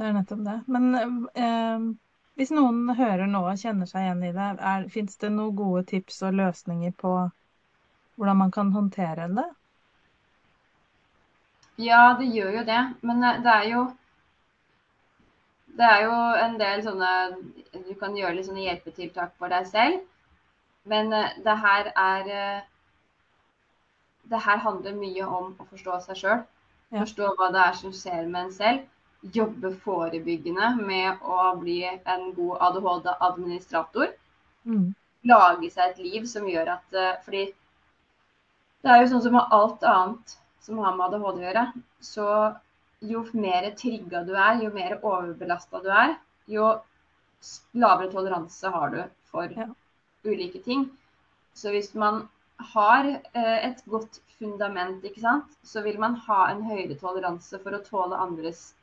Det 0.00 0.08
er 0.08 0.16
nettopp 0.16 0.40
det. 0.42 0.56
Men 0.74 0.88
eh, 1.38 1.84
hvis 2.40 2.50
noen 2.50 2.90
hører 2.98 3.30
nå 3.30 3.44
og 3.46 3.60
kjenner 3.60 3.86
seg 3.86 4.08
igjen 4.08 4.24
i 4.26 4.32
det, 4.34 4.48
fins 4.90 5.20
det 5.22 5.30
noen 5.30 5.54
gode 5.54 5.84
tips 5.92 6.18
og 6.26 6.34
løsninger 6.40 6.96
på 6.98 7.12
hvordan 8.16 8.40
man 8.40 8.50
kan 8.56 8.72
håndtere 8.74 9.28
det? 9.36 9.46
Ja, 11.80 12.16
det 12.18 12.28
gjør 12.34 12.58
jo 12.58 12.64
det. 12.68 12.80
Men 13.00 13.24
eh, 13.24 13.42
det 13.42 13.52
er 13.52 13.68
jo 13.72 13.82
det 15.72 15.86
er 15.88 16.02
jo 16.04 16.16
en 16.36 16.58
del 16.60 16.82
sånne 16.84 17.10
Du 17.86 17.94
kan 18.00 18.16
gjøre 18.16 18.34
litt 18.36 18.46
sånne 18.46 18.66
hjelpetiltak 18.66 19.32
for 19.38 19.48
deg 19.48 19.66
selv. 19.70 20.02
Men 20.84 21.12
eh, 21.16 21.36
det 21.44 21.56
her 21.64 21.92
er 21.96 22.32
eh, 22.40 22.62
Det 24.28 24.40
her 24.46 24.60
handler 24.66 24.98
mye 24.98 25.26
om 25.26 25.54
å 25.58 25.68
forstå 25.70 26.00
seg 26.06 26.20
sjøl. 26.20 26.42
Forstå 26.92 27.30
hva 27.38 27.48
det 27.52 27.60
er 27.62 27.78
som 27.78 27.92
skjer 27.96 28.26
med 28.26 28.42
en 28.46 28.52
selv. 28.52 28.82
Jobbe 29.32 29.70
forebyggende 29.84 30.74
med 30.82 31.22
å 31.22 31.54
bli 31.56 31.78
en 31.88 32.28
god 32.36 32.58
ADHD-administrator. 32.68 34.12
Mm. 34.68 34.92
Lage 35.30 35.70
seg 35.70 35.90
et 35.90 36.02
liv 36.04 36.26
som 36.28 36.48
gjør 36.48 36.74
at 36.74 37.00
Fordi 37.24 37.46
det 38.82 38.90
er 38.90 39.02
jo 39.02 39.10
sånn 39.12 39.22
som 39.24 39.36
med 39.38 39.54
alt 39.56 39.84
annet 39.86 40.36
som 40.62 40.78
har 40.82 40.96
med 40.96 41.06
ADHD 41.08 41.40
å 41.40 41.44
gjøre, 41.46 41.64
så 42.12 42.26
jo 43.12 43.22
mer 43.44 43.68
trigga 43.78 44.22
du 44.28 44.32
er, 44.34 44.62
jo 44.64 44.70
mer 44.74 44.98
overbelasta 45.00 45.80
du 45.84 45.90
er, 45.90 46.16
jo 46.56 46.68
lavere 47.84 48.10
toleranse 48.12 48.70
har 48.76 48.90
du 48.94 49.00
for 49.30 49.48
Ja. 49.56 49.66
ulike 50.24 50.62
ting. 50.64 50.84
Så 51.54 51.70
hvis 51.70 51.94
man 51.94 52.28
har 52.74 53.04
eh, 53.34 53.58
et 53.68 53.82
godt 53.86 54.20
fundament, 54.38 55.04
ikke 55.04 55.20
sant, 55.20 55.58
så 55.64 55.82
vil 55.82 55.98
man 55.98 56.14
ha 56.28 56.50
en 56.50 56.62
høyere 56.62 56.98
toleranse 57.00 57.58
for 57.62 57.74
å 57.74 57.82
tåle 57.90 58.16
andres 58.26 58.74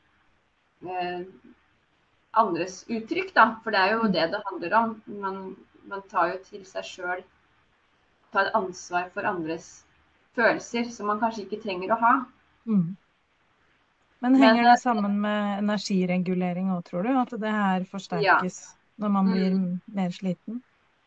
eh, 0.84 1.24
andres 2.42 2.76
uttrykk, 2.90 3.34
da. 3.36 3.44
For 3.64 3.76
det 3.76 3.82
er 3.86 3.92
jo 3.96 4.08
det 4.16 4.26
det 4.34 4.42
handler 4.50 4.76
om. 4.80 4.96
Man, 5.26 5.40
man 5.92 6.02
tar 6.12 6.34
jo 6.34 6.40
til 6.52 6.66
seg 6.66 6.86
sjøl 6.94 7.24
Tar 8.34 8.52
ansvar 8.54 9.10
for 9.14 9.26
andres 9.26 9.68
følelser 10.38 10.90
som 10.94 11.10
man 11.10 11.22
kanskje 11.22 11.46
ikke 11.46 11.62
trenger 11.64 11.94
å 11.94 12.00
ha. 12.02 12.16
Mm. 12.70 12.90
Men 14.20 14.36
henger 14.36 14.64
Men, 14.64 14.70
det 14.72 14.80
sammen 14.82 15.20
med 15.24 15.60
energiregulering 15.64 16.74
òg, 16.76 16.84
tror 16.90 17.08
du? 17.08 17.14
At 17.18 17.32
det 17.40 17.54
her 17.56 17.86
forsterkes 17.88 18.60
når 19.00 19.14
man 19.16 19.30
blir 19.32 19.54
mer 19.96 20.12
sliten? 20.12 20.60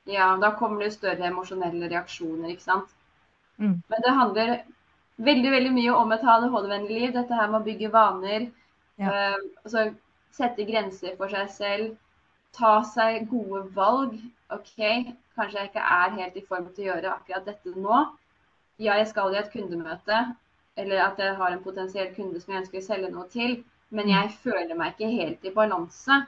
Ja, 0.09 0.33
da 0.41 0.55
kommer 0.59 0.83
det 0.83 0.95
større 0.97 1.29
emosjonelle 1.29 1.91
reaksjoner, 1.93 2.55
ikke 2.55 2.65
sant. 2.65 2.95
Mm. 3.61 3.83
Men 3.93 4.07
det 4.07 4.15
handler 4.17 4.55
veldig 5.23 5.51
veldig 5.53 5.73
mye 5.77 5.97
om 5.97 6.15
et 6.15 6.25
ADHD-vennlig 6.35 7.01
liv. 7.01 7.13
Dette 7.15 7.37
her 7.37 7.51
med 7.53 7.61
å 7.61 7.67
bygge 7.67 7.93
vaner. 7.93 8.49
Ja. 9.01 9.13
eh, 9.13 9.45
altså 9.65 9.91
sette 10.33 10.65
grenser 10.69 11.15
for 11.21 11.33
seg 11.33 11.53
selv. 11.53 11.93
Ta 12.57 12.81
seg 12.89 13.29
gode 13.31 13.67
valg. 13.77 14.17
OK, 14.53 14.75
kanskje 15.37 15.61
jeg 15.61 15.71
ikke 15.71 15.87
er 16.01 16.19
helt 16.19 16.37
i 16.37 16.45
form 16.49 16.69
til 16.73 16.87
å 16.87 16.91
gjøre 16.91 17.15
akkurat 17.15 17.47
dette 17.49 17.77
nå. 17.77 18.03
Ja, 18.81 18.97
jeg 18.97 19.09
skal 19.11 19.35
i 19.35 19.39
et 19.41 19.53
kundemøte, 19.53 20.21
eller 20.77 21.03
at 21.05 21.19
jeg 21.21 21.37
har 21.37 21.53
en 21.53 21.65
potensiell 21.65 22.15
kunde 22.17 22.41
som 22.41 22.55
jeg 22.55 22.63
ønsker 22.63 22.81
å 22.81 22.87
selge 22.87 23.11
noe 23.13 23.29
til, 23.33 23.59
men 23.93 24.09
jeg 24.09 24.33
føler 24.45 24.77
meg 24.79 24.95
ikke 24.95 25.11
helt 25.13 25.45
i 25.45 25.53
balanse. 25.55 26.23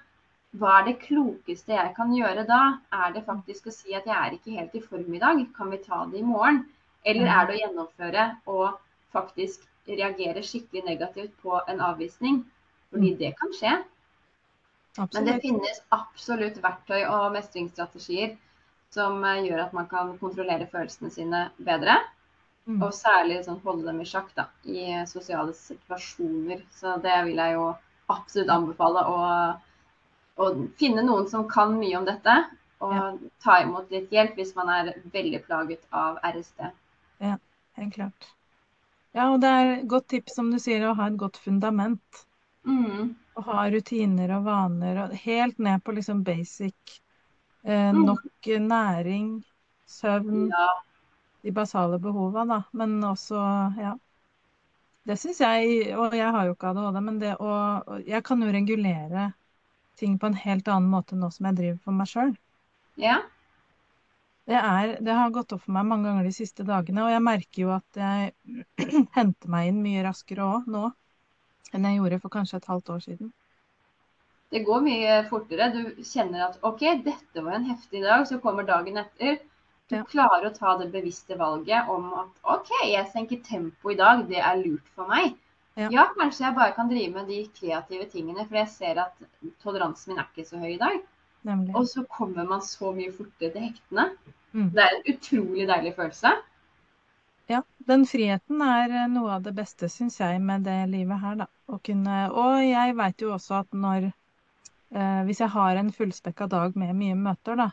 Hva 0.55 0.75
er 0.79 0.85
det 0.87 0.99
klokeste 1.03 1.75
jeg 1.75 1.95
kan 1.97 2.13
gjøre 2.15 2.45
da? 2.47 2.61
Er 2.93 3.15
det 3.15 3.25
faktisk 3.27 3.67
å 3.67 3.75
si 3.75 3.97
at 3.97 4.07
jeg 4.07 4.15
er 4.15 4.37
ikke 4.37 4.59
helt 4.59 4.77
i 4.77 4.83
form 4.85 5.17
i 5.17 5.23
dag, 5.23 5.41
kan 5.57 5.73
vi 5.73 5.81
ta 5.83 6.05
det 6.11 6.21
i 6.21 6.27
morgen? 6.27 6.61
Eller 7.05 7.31
er 7.33 7.49
det 7.49 7.57
å 7.57 7.63
gjennomføre 7.63 8.27
og 8.53 8.77
faktisk 9.15 9.65
reagere 9.89 10.45
skikkelig 10.45 10.85
negativt 10.87 11.35
på 11.43 11.59
en 11.69 11.83
avvisning? 11.85 12.45
Fordi 12.93 13.11
det 13.19 13.35
kan 13.41 13.53
skje. 13.57 13.75
Men 15.01 15.27
det 15.27 15.41
finnes 15.43 15.81
absolutt 15.95 16.61
verktøy 16.63 17.01
og 17.03 17.33
mestringsstrategier 17.35 18.37
som 18.95 19.25
eh, 19.27 19.43
gjør 19.49 19.65
at 19.65 19.73
man 19.75 19.89
kan 19.91 20.13
kontrollere 20.21 20.69
følelsene 20.71 21.11
sine 21.11 21.49
bedre. 21.67 21.97
Mm. 22.67 22.83
Og 22.83 22.93
særlig 22.97 23.43
sånn, 23.45 23.61
holde 23.65 23.85
dem 23.91 24.01
i 24.01 24.07
sjakk 24.09 24.31
da, 24.35 24.47
i 24.65 25.05
sosiale 25.07 25.53
situasjoner. 25.53 26.63
Så 26.73 26.97
det 27.05 27.17
vil 27.27 27.37
jeg 27.37 27.57
jo 27.59 27.67
absolutt 28.09 28.53
anbefale. 28.55 29.03
Å, 29.05 30.47
finne 30.81 31.05
noen 31.05 31.29
som 31.31 31.45
kan 31.49 31.77
mye 31.79 31.99
om 31.99 32.07
dette, 32.09 32.37
og 32.81 32.95
Ja. 32.95 33.13
ta 33.45 33.61
imot 33.63 33.91
litt 33.91 34.11
hjelp 34.11 34.35
hvis 34.37 34.55
man 34.57 34.69
er 34.69 34.95
veldig 35.13 35.45
plaget 35.47 35.85
av 35.93 36.19
RSD. 36.23 36.71
Ja, 37.21 37.37
Helt 37.77 37.95
klart. 37.95 38.27
Ja, 39.15 39.33
og 39.33 39.41
det 39.41 39.49
er 39.49 39.85
godt 39.87 40.09
tips, 40.09 40.35
som 40.35 40.51
du 40.51 40.59
sier, 40.59 40.81
å 40.89 40.95
ha 40.95 41.07
et 41.07 41.17
godt 41.17 41.37
fundament. 41.37 42.25
Mm. 42.67 43.15
Å 43.37 43.43
ha 43.43 43.69
rutiner 43.71 44.31
og 44.39 44.45
vaner, 44.45 45.05
og 45.05 45.15
helt 45.25 45.59
ned 45.59 45.83
på 45.85 45.95
liksom 45.95 46.23
basic. 46.25 47.01
Eh, 47.65 47.93
Mm. 47.93 48.05
nok 48.07 48.21
næring, 48.47 49.45
søvn, 49.87 50.51
Ja. 50.51 50.69
De 51.45 51.53
basale 51.59 52.01
behova, 52.03 52.45
da. 52.49 52.61
Men 52.83 52.97
også, 53.13 53.41
ja. 53.81 53.95
Det 55.09 55.15
syns 55.21 55.41
jeg, 55.45 55.77
og 56.01 56.15
jeg 56.17 56.33
har 56.37 56.47
jo 56.49 56.55
ikke 56.57 56.71
ADHD, 56.73 56.99
men 57.07 57.21
det 57.23 57.33
å 57.41 57.53
Jeg 58.09 58.25
kan 58.29 58.43
jo 58.45 58.53
regulere 58.57 59.31
ting 60.01 60.19
på 60.21 60.31
en 60.31 60.41
helt 60.47 60.69
annen 60.77 60.91
måte 60.97 61.17
nå 61.21 61.31
som 61.37 61.49
jeg 61.51 61.61
driver 61.61 61.81
for 61.89 62.01
meg 62.01 62.11
sjøl. 62.13 62.35
ja. 62.97 63.23
Det, 64.51 64.55
er, 64.59 64.91
det 65.05 65.15
har 65.17 65.33
gått 65.35 65.53
opp 65.57 65.63
for 65.65 65.73
meg 65.77 65.87
mange 65.89 66.09
ganger 66.09 66.27
de 66.29 66.33
siste 66.37 66.65
dagene, 66.69 67.05
og 67.05 67.13
jeg 67.13 67.25
merker 67.29 67.63
jo 67.65 67.73
at 67.77 68.01
jeg 68.01 69.05
henter 69.19 69.53
meg 69.57 69.71
inn 69.71 69.81
mye 69.85 70.05
raskere 70.09 70.49
òg 70.59 70.69
nå 70.77 70.85
enn 71.75 71.89
jeg 71.89 72.01
gjorde 72.01 72.21
for 72.25 72.37
kanskje 72.39 72.61
et 72.61 72.71
halvt 72.73 72.93
år 72.97 73.05
siden. 73.09 73.33
Det 74.55 74.61
går 74.67 74.83
mye 74.85 75.15
fortere. 75.31 75.67
Du 75.75 76.03
kjenner 76.11 76.45
at 76.47 76.61
OK, 76.69 76.85
dette 77.09 77.43
var 77.45 77.57
en 77.59 77.67
heftig 77.71 78.03
dag. 78.05 78.27
Så 78.31 78.39
kommer 78.45 78.67
dagen 78.69 79.01
etter. 79.03 79.41
Du 79.93 79.99
klarer 80.09 80.49
å 80.49 80.55
ta 80.55 80.77
det 80.81 80.89
bevisste 80.95 81.37
valget 81.37 81.91
om 81.93 82.07
at 82.17 82.47
OK, 82.55 82.71
jeg 82.89 83.09
senker 83.13 83.43
tempo 83.45 83.93
i 83.93 83.99
dag. 83.99 84.23
Det 84.31 84.41
er 84.41 84.63
lurt 84.63 84.87
for 84.97 85.11
meg. 85.11 85.35
Ja. 85.77 85.89
Ja, 85.91 86.05
kanskje 86.15 86.47
jeg 86.47 86.57
bare 86.57 86.73
kan 86.77 86.89
drive 86.89 87.13
med 87.17 87.29
de 87.29 87.43
kreative 87.59 88.07
tingene, 88.11 88.47
for 88.47 88.61
jeg 88.61 88.71
ser 88.71 89.01
at 89.03 89.27
toleransen 89.63 90.13
min 90.13 90.23
er 90.23 90.31
ikke 90.31 90.47
så 90.49 90.61
høy 90.63 90.77
i 90.77 90.81
dag. 90.81 91.03
Nemlig. 91.45 91.75
Og 91.77 91.89
så 91.91 92.05
kommer 92.09 92.47
man 92.49 92.63
så 92.65 92.95
mye 92.97 93.13
fortere 93.13 93.53
til 93.53 93.67
hektene. 93.67 94.09
Mm. 94.55 94.71
Det 94.73 94.85
er 94.85 94.95
en 94.95 95.09
utrolig 95.13 95.69
deilig 95.69 95.95
følelse. 95.99 96.33
Ja, 97.51 97.61
den 97.91 98.07
friheten 98.09 98.63
er 98.65 98.89
eh, 98.89 99.09
noe 99.13 99.35
av 99.37 99.45
det 99.45 99.53
beste, 99.59 99.91
syns 99.93 100.17
jeg, 100.23 100.41
med 100.41 100.65
det 100.65 100.79
livet 100.95 101.21
her, 101.21 101.43
da. 101.43 101.51
Kunne 101.85 102.19
Og 102.33 102.63
jeg 102.65 102.97
veit 102.97 103.25
jo 103.25 103.35
også 103.35 103.59
at 103.63 103.71
når 103.73 104.07
eh, 104.07 105.21
Hvis 105.25 105.41
jeg 105.41 105.49
har 105.53 105.81
en 105.81 105.93
fullspekka 105.93 106.47
dag 106.53 106.77
med 106.81 106.95
mye 106.97 107.17
møter, 107.19 107.59
da, 107.61 107.69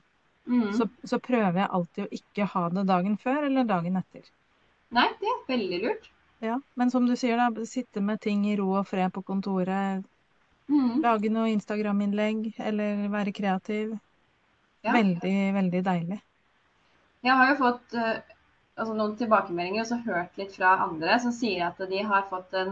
Mm. 0.50 0.72
så, 0.74 0.88
så 1.06 1.20
prøver 1.22 1.60
jeg 1.62 1.70
alltid 1.78 2.06
å 2.06 2.16
ikke 2.18 2.46
ha 2.54 2.64
det 2.74 2.86
dagen 2.90 3.18
før 3.22 3.46
eller 3.48 3.68
dagen 3.70 4.00
etter. 4.00 4.24
Nei, 4.92 5.08
det 5.22 5.30
er 5.30 5.44
veldig 5.48 5.82
lurt. 5.84 6.10
Ja, 6.42 6.56
Men 6.76 6.90
som 6.92 7.06
du 7.06 7.14
sier, 7.16 7.38
da, 7.38 7.66
sitte 7.70 8.02
med 8.02 8.20
ting 8.22 8.48
i 8.50 8.56
ro 8.58 8.72
og 8.80 8.88
fred 8.90 9.14
på 9.14 9.24
kontoret, 9.24 10.04
Mm. 10.72 11.02
lage 11.04 11.28
noe 11.30 11.50
Instagram-innlegg 11.52 12.54
eller 12.58 13.08
være 13.12 13.34
kreativ. 13.36 13.98
Ja. 14.86 14.94
Veldig, 14.96 15.54
veldig 15.54 15.82
deilig. 15.84 16.20
Jeg 17.28 17.36
har 17.38 17.50
jo 17.52 17.58
fått 17.60 17.94
eh, 17.94 18.22
altså 18.78 18.94
noen 18.96 19.18
tilbakemeldinger 19.20 19.84
og 19.84 19.90
så 19.90 19.98
hørt 20.06 20.40
litt 20.40 20.56
fra 20.56 20.78
andre 20.86 21.18
som 21.20 21.34
sier 21.36 21.68
at 21.68 21.82
de 21.92 22.00
har 22.08 22.24
fått 22.30 22.56
en 22.62 22.72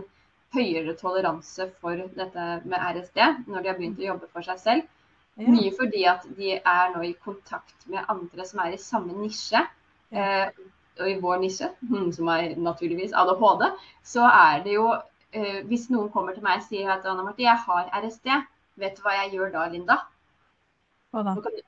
høyere 0.56 0.96
toleranse 0.98 1.68
for 1.82 2.00
dette 2.16 2.46
med 2.66 2.80
RSD 2.96 3.20
når 3.52 3.62
de 3.62 3.70
har 3.70 3.78
begynt 3.78 4.00
å 4.00 4.08
jobbe 4.08 4.32
for 4.32 4.48
seg 4.48 4.64
selv. 4.64 4.88
Ja. 5.38 5.48
Mye 5.52 5.72
fordi 5.78 6.04
at 6.04 6.26
de 6.38 6.52
er 6.58 6.90
nå 6.96 7.02
i 7.08 7.14
kontakt 7.24 7.88
med 7.88 8.04
andre 8.10 8.46
som 8.46 8.60
er 8.60 8.74
i 8.76 8.78
samme 8.82 9.14
nisje. 9.22 9.62
Eh, 10.12 10.50
og 11.00 11.10
i 11.10 11.20
vår 11.22 11.38
nisje, 11.44 11.70
som 12.18 12.28
er 12.34 12.56
naturligvis 12.60 13.14
ADHD, 13.16 13.70
så 14.04 14.26
er 14.28 14.64
det 14.64 14.74
jo 14.76 14.88
eh, 15.32 15.62
Hvis 15.70 15.90
noen 15.94 16.10
kommer 16.12 16.34
til 16.36 16.44
meg 16.44 16.60
og 16.60 16.68
sier 16.68 16.92
at 16.92 17.06
Anna 17.08 17.24
Marte, 17.24 17.44
jeg 17.46 17.56
har 17.68 17.90
RSD, 18.02 18.30
vet 18.76 18.98
du 18.98 19.02
hva 19.06 19.16
jeg 19.22 19.36
gjør 19.38 19.52
da, 19.56 19.68
Linda? 19.72 20.00
Hva 21.14 21.24
da? 21.24 21.36
Du- 21.36 21.66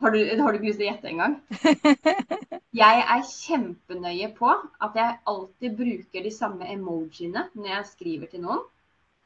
Har 0.00 0.10
du, 0.14 0.18
har 0.42 0.52
du 0.52 0.56
ikke 0.58 0.68
lyst 0.68 0.78
til 0.78 0.86
å 0.86 0.90
gjette 0.92 1.08
engang? 1.10 1.32
Jeg 2.78 3.00
er 3.14 3.22
kjempenøye 3.26 4.28
på 4.36 4.50
at 4.86 4.94
jeg 4.94 5.16
alltid 5.32 5.72
bruker 5.80 6.22
de 6.22 6.30
samme 6.30 6.68
emojiene 6.70 7.42
når 7.56 7.66
jeg 7.72 7.86
skriver 7.88 8.30
til 8.30 8.44
noen. 8.44 8.60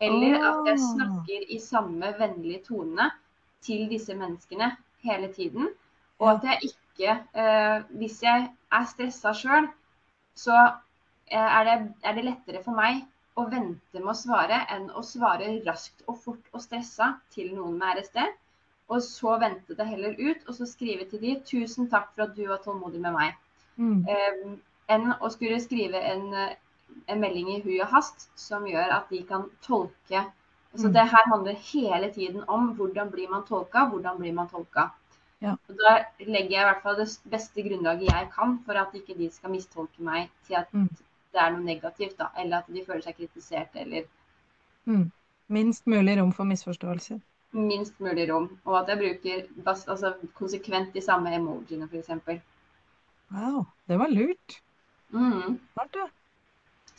Eller 0.01 0.39
at 0.49 0.63
jeg 0.71 0.81
snakker 0.81 1.45
i 1.53 1.59
samme 1.61 2.15
vennlige 2.19 2.63
tone 2.71 3.11
til 3.63 3.89
disse 3.91 4.15
menneskene 4.15 4.73
hele 5.07 5.33
tiden. 5.33 5.69
Og 6.19 6.31
at 6.31 6.45
jeg 6.45 6.71
ikke 6.71 7.13
eh, 7.35 7.83
Hvis 7.99 8.23
jeg 8.23 8.51
er 8.73 8.85
stressa 8.87 9.33
sjøl, 9.35 9.67
så 10.37 10.59
eh, 11.27 11.39
er, 11.39 11.65
det, 11.65 11.95
er 12.05 12.15
det 12.15 12.25
lettere 12.25 12.63
for 12.65 12.77
meg 12.77 13.03
å 13.35 13.47
vente 13.49 13.99
med 13.99 14.13
å 14.13 14.17
svare 14.17 14.61
enn 14.75 14.91
å 14.93 15.03
svare 15.07 15.49
raskt 15.67 16.05
og 16.07 16.19
fort 16.21 16.51
og 16.53 16.63
stressa 16.63 17.15
til 17.33 17.55
noen 17.57 17.79
med 17.81 18.01
RSD. 18.01 18.21
og 18.93 19.01
så 19.01 19.39
vente 19.41 19.73
det 19.73 19.87
heller 19.89 20.19
ut, 20.19 20.43
og 20.49 20.55
så 20.55 20.67
skrive 20.69 21.07
til 21.09 21.21
de 21.23 21.31
'tusen 21.41 21.89
takk 21.89 22.11
for 22.15 22.27
at 22.27 22.35
du 22.37 22.43
var 22.49 22.61
tålmodig 22.61 23.01
med 23.01 23.15
meg'. 23.15 23.39
Mm. 23.77 24.05
Eh, 24.09 24.59
enn 24.93 25.15
å 25.21 25.31
skulle 25.33 25.61
skrive 25.61 26.01
en, 26.13 26.35
eh, 26.35 26.57
en 27.09 27.21
melding 27.21 27.49
i 27.55 27.61
hui 27.65 27.81
og 27.81 27.89
hast 27.89 28.29
som 28.37 28.67
gjør 28.67 28.93
at 28.99 29.09
de 29.09 29.23
kan 29.23 29.49
tolke. 29.63 30.27
Så 30.77 30.87
Mm. 30.89 30.93
det 30.93 31.01
her 31.11 31.25
handler 31.33 31.55
hele 31.55 32.13
tiden 32.13 32.45
om 32.49 32.75
hvordan 32.77 33.11
blir 33.11 33.29
man 33.31 33.43
tolka, 33.45 33.85
hvordan 33.89 34.19
blir 34.19 34.33
man 34.33 34.49
tolka. 34.49 34.89
Ja. 35.43 35.51
Og 35.69 35.75
da 35.77 36.05
legger 36.19 36.51
jeg 36.51 36.61
i 36.63 36.65
hvert 36.71 36.83
fall 36.83 36.97
det 36.97 37.19
beste 37.31 37.63
grunnlaget 37.63 38.09
jeg 38.13 38.29
kan 38.35 38.59
for 38.67 38.73
at 38.73 38.95
ikke 38.95 39.15
de 39.19 39.31
skal 39.31 39.51
mistolke 39.51 39.99
meg 40.03 40.31
til 40.47 40.55
at 40.55 40.67
Mm. 40.73 40.89
det 41.33 41.41
er 41.41 41.51
noe 41.51 41.65
negativt, 41.65 42.17
da. 42.19 42.25
Eller 42.39 42.57
at 42.59 42.65
de 42.73 42.85
føler 42.87 43.03
seg 43.03 43.17
kritisert, 43.17 43.69
eller 43.75 44.03
Mm. 44.87 45.11
Minst 45.49 45.87
mulig 45.87 46.19
rom 46.21 46.33
for 46.33 46.45
misforståelser. 46.45 47.21
minst 47.53 48.01
mulig 48.01 48.33
rom. 48.33 48.59
Og 48.65 48.79
at 48.81 48.89
jeg 48.89 48.99
bruker 48.99 49.43
altså, 49.67 50.15
konsekvent 50.35 50.95
de 50.95 51.01
samme 51.01 51.35
emojiene, 51.35 51.89
f.eks. 51.91 52.09
Wow, 53.31 53.67
det 53.89 53.99
var 53.99 54.09
lurt. 54.09 54.61
Mm. 55.11 55.59
Smart, 55.73 55.93
du. 55.95 56.07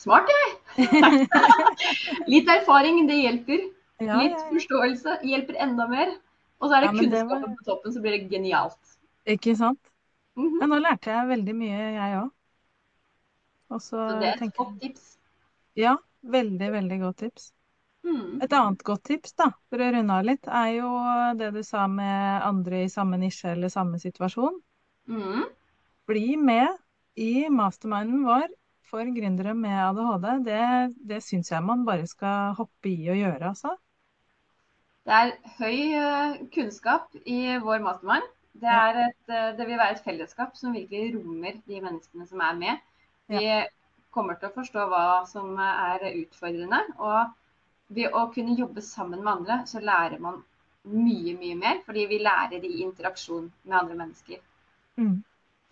Smart, 0.03 0.27
jeg! 0.27 1.27
Litt 2.33 2.49
erfaring, 2.51 3.05
det 3.07 3.21
hjelper. 3.21 3.61
Ja, 4.03 4.17
Litt 4.19 4.41
forståelse 4.49 5.21
hjelper 5.23 5.59
enda 5.63 5.87
mer. 5.87 6.11
Og 6.59 6.69
så 6.69 6.77
er 6.77 6.85
det 6.85 6.89
Ja, 6.89 6.95
kunnskapen 6.97 7.41
var- 7.45 7.55
på 7.55 7.65
toppen, 7.69 7.93
så 7.95 8.03
blir 8.03 8.17
det 8.17 8.29
genialt. 8.31 8.97
Ikke 9.25 9.55
sant? 9.55 9.79
Mm 10.35 10.49
-hmm. 10.49 10.59
Men 10.59 10.69
nå 10.69 10.79
lærte 10.79 11.11
jeg 11.11 11.27
veldig 11.27 11.55
mye, 11.55 11.79
jeg 11.95 12.17
òg. 12.19 12.31
Så 13.69 13.79
Så 13.79 14.19
det 14.19 14.27
er 14.27 14.33
et 14.33 14.39
tenker 14.39 14.57
godt 14.57 14.81
tips. 14.81 15.17
Ja, 15.75 15.97
veldig, 16.21 16.71
veldig 16.71 16.99
godt 16.99 17.17
tips. 17.17 17.53
Mm. 18.03 18.41
Et 18.43 18.53
annet 18.53 18.83
godt 18.83 19.03
tips, 19.03 19.33
da, 19.33 19.51
for 19.69 19.77
å 19.77 19.91
runde 19.93 20.13
av 20.13 20.25
litt, 20.25 20.47
er 20.47 20.67
jo 20.75 20.89
det 21.37 21.53
du 21.53 21.63
sa 21.63 21.87
med 21.87 22.41
andre 22.43 22.83
i 22.83 22.89
samme 22.89 23.17
nisje 23.17 23.51
eller 23.51 23.69
samme 23.69 23.99
situasjon. 23.99 24.61
Mm. 25.07 25.43
Bli 26.07 26.37
med 26.37 26.67
i 27.15 27.47
masterminden 27.49 28.25
vår 28.25 28.47
for 28.93 29.09
gründere 29.15 29.55
med 29.57 29.73
ADHD. 29.87 30.29
Det, 30.45 30.61
det 31.09 31.23
syns 31.25 31.49
jeg 31.51 31.65
man 31.65 31.85
bare 31.87 32.05
skal 32.09 32.53
hoppe 32.59 32.91
i 32.91 33.09
og 33.09 33.17
gjøre, 33.17 33.49
altså. 33.49 33.73
Det 35.03 35.19
er 35.19 35.31
høy 35.57 35.79
eh, 35.99 36.35
kunnskap 36.53 37.15
i 37.25 37.57
vår 37.63 37.81
mastermind. 37.83 38.27
Det, 38.61 38.69
er 38.69 38.99
et, 39.07 39.23
eh, 39.27 39.49
det 39.57 39.65
vil 39.67 39.79
være 39.81 39.97
et 39.97 40.03
fellesskap 40.05 40.53
som 40.59 40.75
virkelig 40.77 41.15
rommer 41.17 41.57
de 41.67 41.81
menneskene 41.81 42.27
som 42.29 42.43
er 42.45 42.59
med. 42.59 42.83
Vi 43.33 43.47
kommer 44.13 44.37
til 44.37 44.51
å 44.51 44.55
forstå 44.55 44.85
hva 44.91 45.05
som 45.27 45.57
er 45.57 46.05
utfordrende. 46.11 46.83
Og 47.01 47.33
ved 47.97 48.13
å 48.13 48.27
kunne 48.35 48.55
jobbe 48.59 48.83
sammen 48.85 49.23
med 49.23 49.33
andre, 49.33 49.61
så 49.69 49.81
lærer 49.81 50.21
man 50.21 50.43
mye, 50.85 51.33
mye 51.39 51.57
mer. 51.59 51.81
Fordi 51.87 52.05
vi 52.11 52.21
lærer 52.21 52.63
i 52.63 52.83
interaksjon 52.85 53.49
med 53.63 53.79
andre 53.79 53.97
mennesker. 54.03 54.43
Mm. 55.01 55.17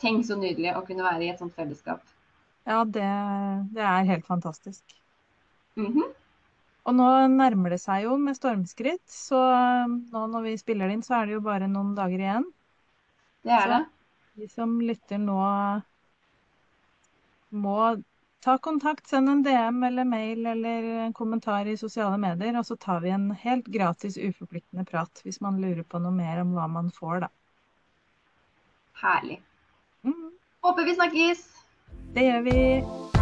Tenk 0.01 0.25
så 0.25 0.39
nydelig 0.41 0.73
å 0.73 0.83
kunne 0.87 1.05
være 1.05 1.27
i 1.27 1.31
et 1.31 1.39
sånt 1.39 1.55
fellesskap. 1.55 2.01
Ja, 2.65 2.83
det, 2.85 3.05
det 3.73 3.81
er 3.83 4.03
helt 4.09 4.25
fantastisk. 4.27 4.95
Mhm. 5.75 6.03
Og 6.89 6.95
nå 6.97 7.07
nærmer 7.29 7.73
det 7.75 7.79
seg 7.81 8.03
jo 8.07 8.15
med 8.17 8.37
stormskritt, 8.37 9.03
så 9.13 9.39
nå 9.87 10.21
når 10.33 10.47
vi 10.47 10.57
spiller 10.57 10.89
det 10.89 10.97
inn, 10.97 11.03
så 11.05 11.19
er 11.19 11.29
det 11.29 11.35
jo 11.37 11.43
bare 11.45 11.69
noen 11.69 11.93
dager 11.97 12.23
igjen. 12.25 12.47
Det 13.43 13.51
er 13.51 13.67
Så- 13.67 13.69
det. 13.73 13.85
De 14.41 14.47
som 14.47 14.79
lytter 14.81 15.17
nå, 15.19 15.37
må 17.63 18.03
ta 18.41 18.57
kontakt, 18.57 19.07
send 19.07 19.29
en 19.29 19.43
DM 19.43 19.83
eller 19.83 20.03
mail 20.05 20.45
eller 20.47 20.83
en 21.05 21.13
kommentar 21.13 21.67
i 21.67 21.77
sosiale 21.77 22.17
medier, 22.17 22.57
og 22.57 22.65
så 22.65 22.77
tar 22.79 23.01
vi 23.01 23.09
en 23.09 23.31
helt 23.31 23.65
gratis, 23.65 24.17
uforpliktende 24.17 24.85
prat 24.89 25.21
hvis 25.23 25.41
man 25.41 25.61
lurer 25.61 25.83
på 25.83 25.99
noe 26.01 26.11
mer 26.11 26.41
om 26.41 26.53
hva 26.57 26.67
man 26.79 26.89
får, 26.89 27.19
da. 27.27 27.29
Herlig. 29.01 29.41
Mm, 30.03 30.31
Håper 30.61 30.85
vi 30.85 30.95
snakkes! 30.95 31.60
Det 32.15 32.23
gjør 32.23 32.41
vi. 32.41 33.20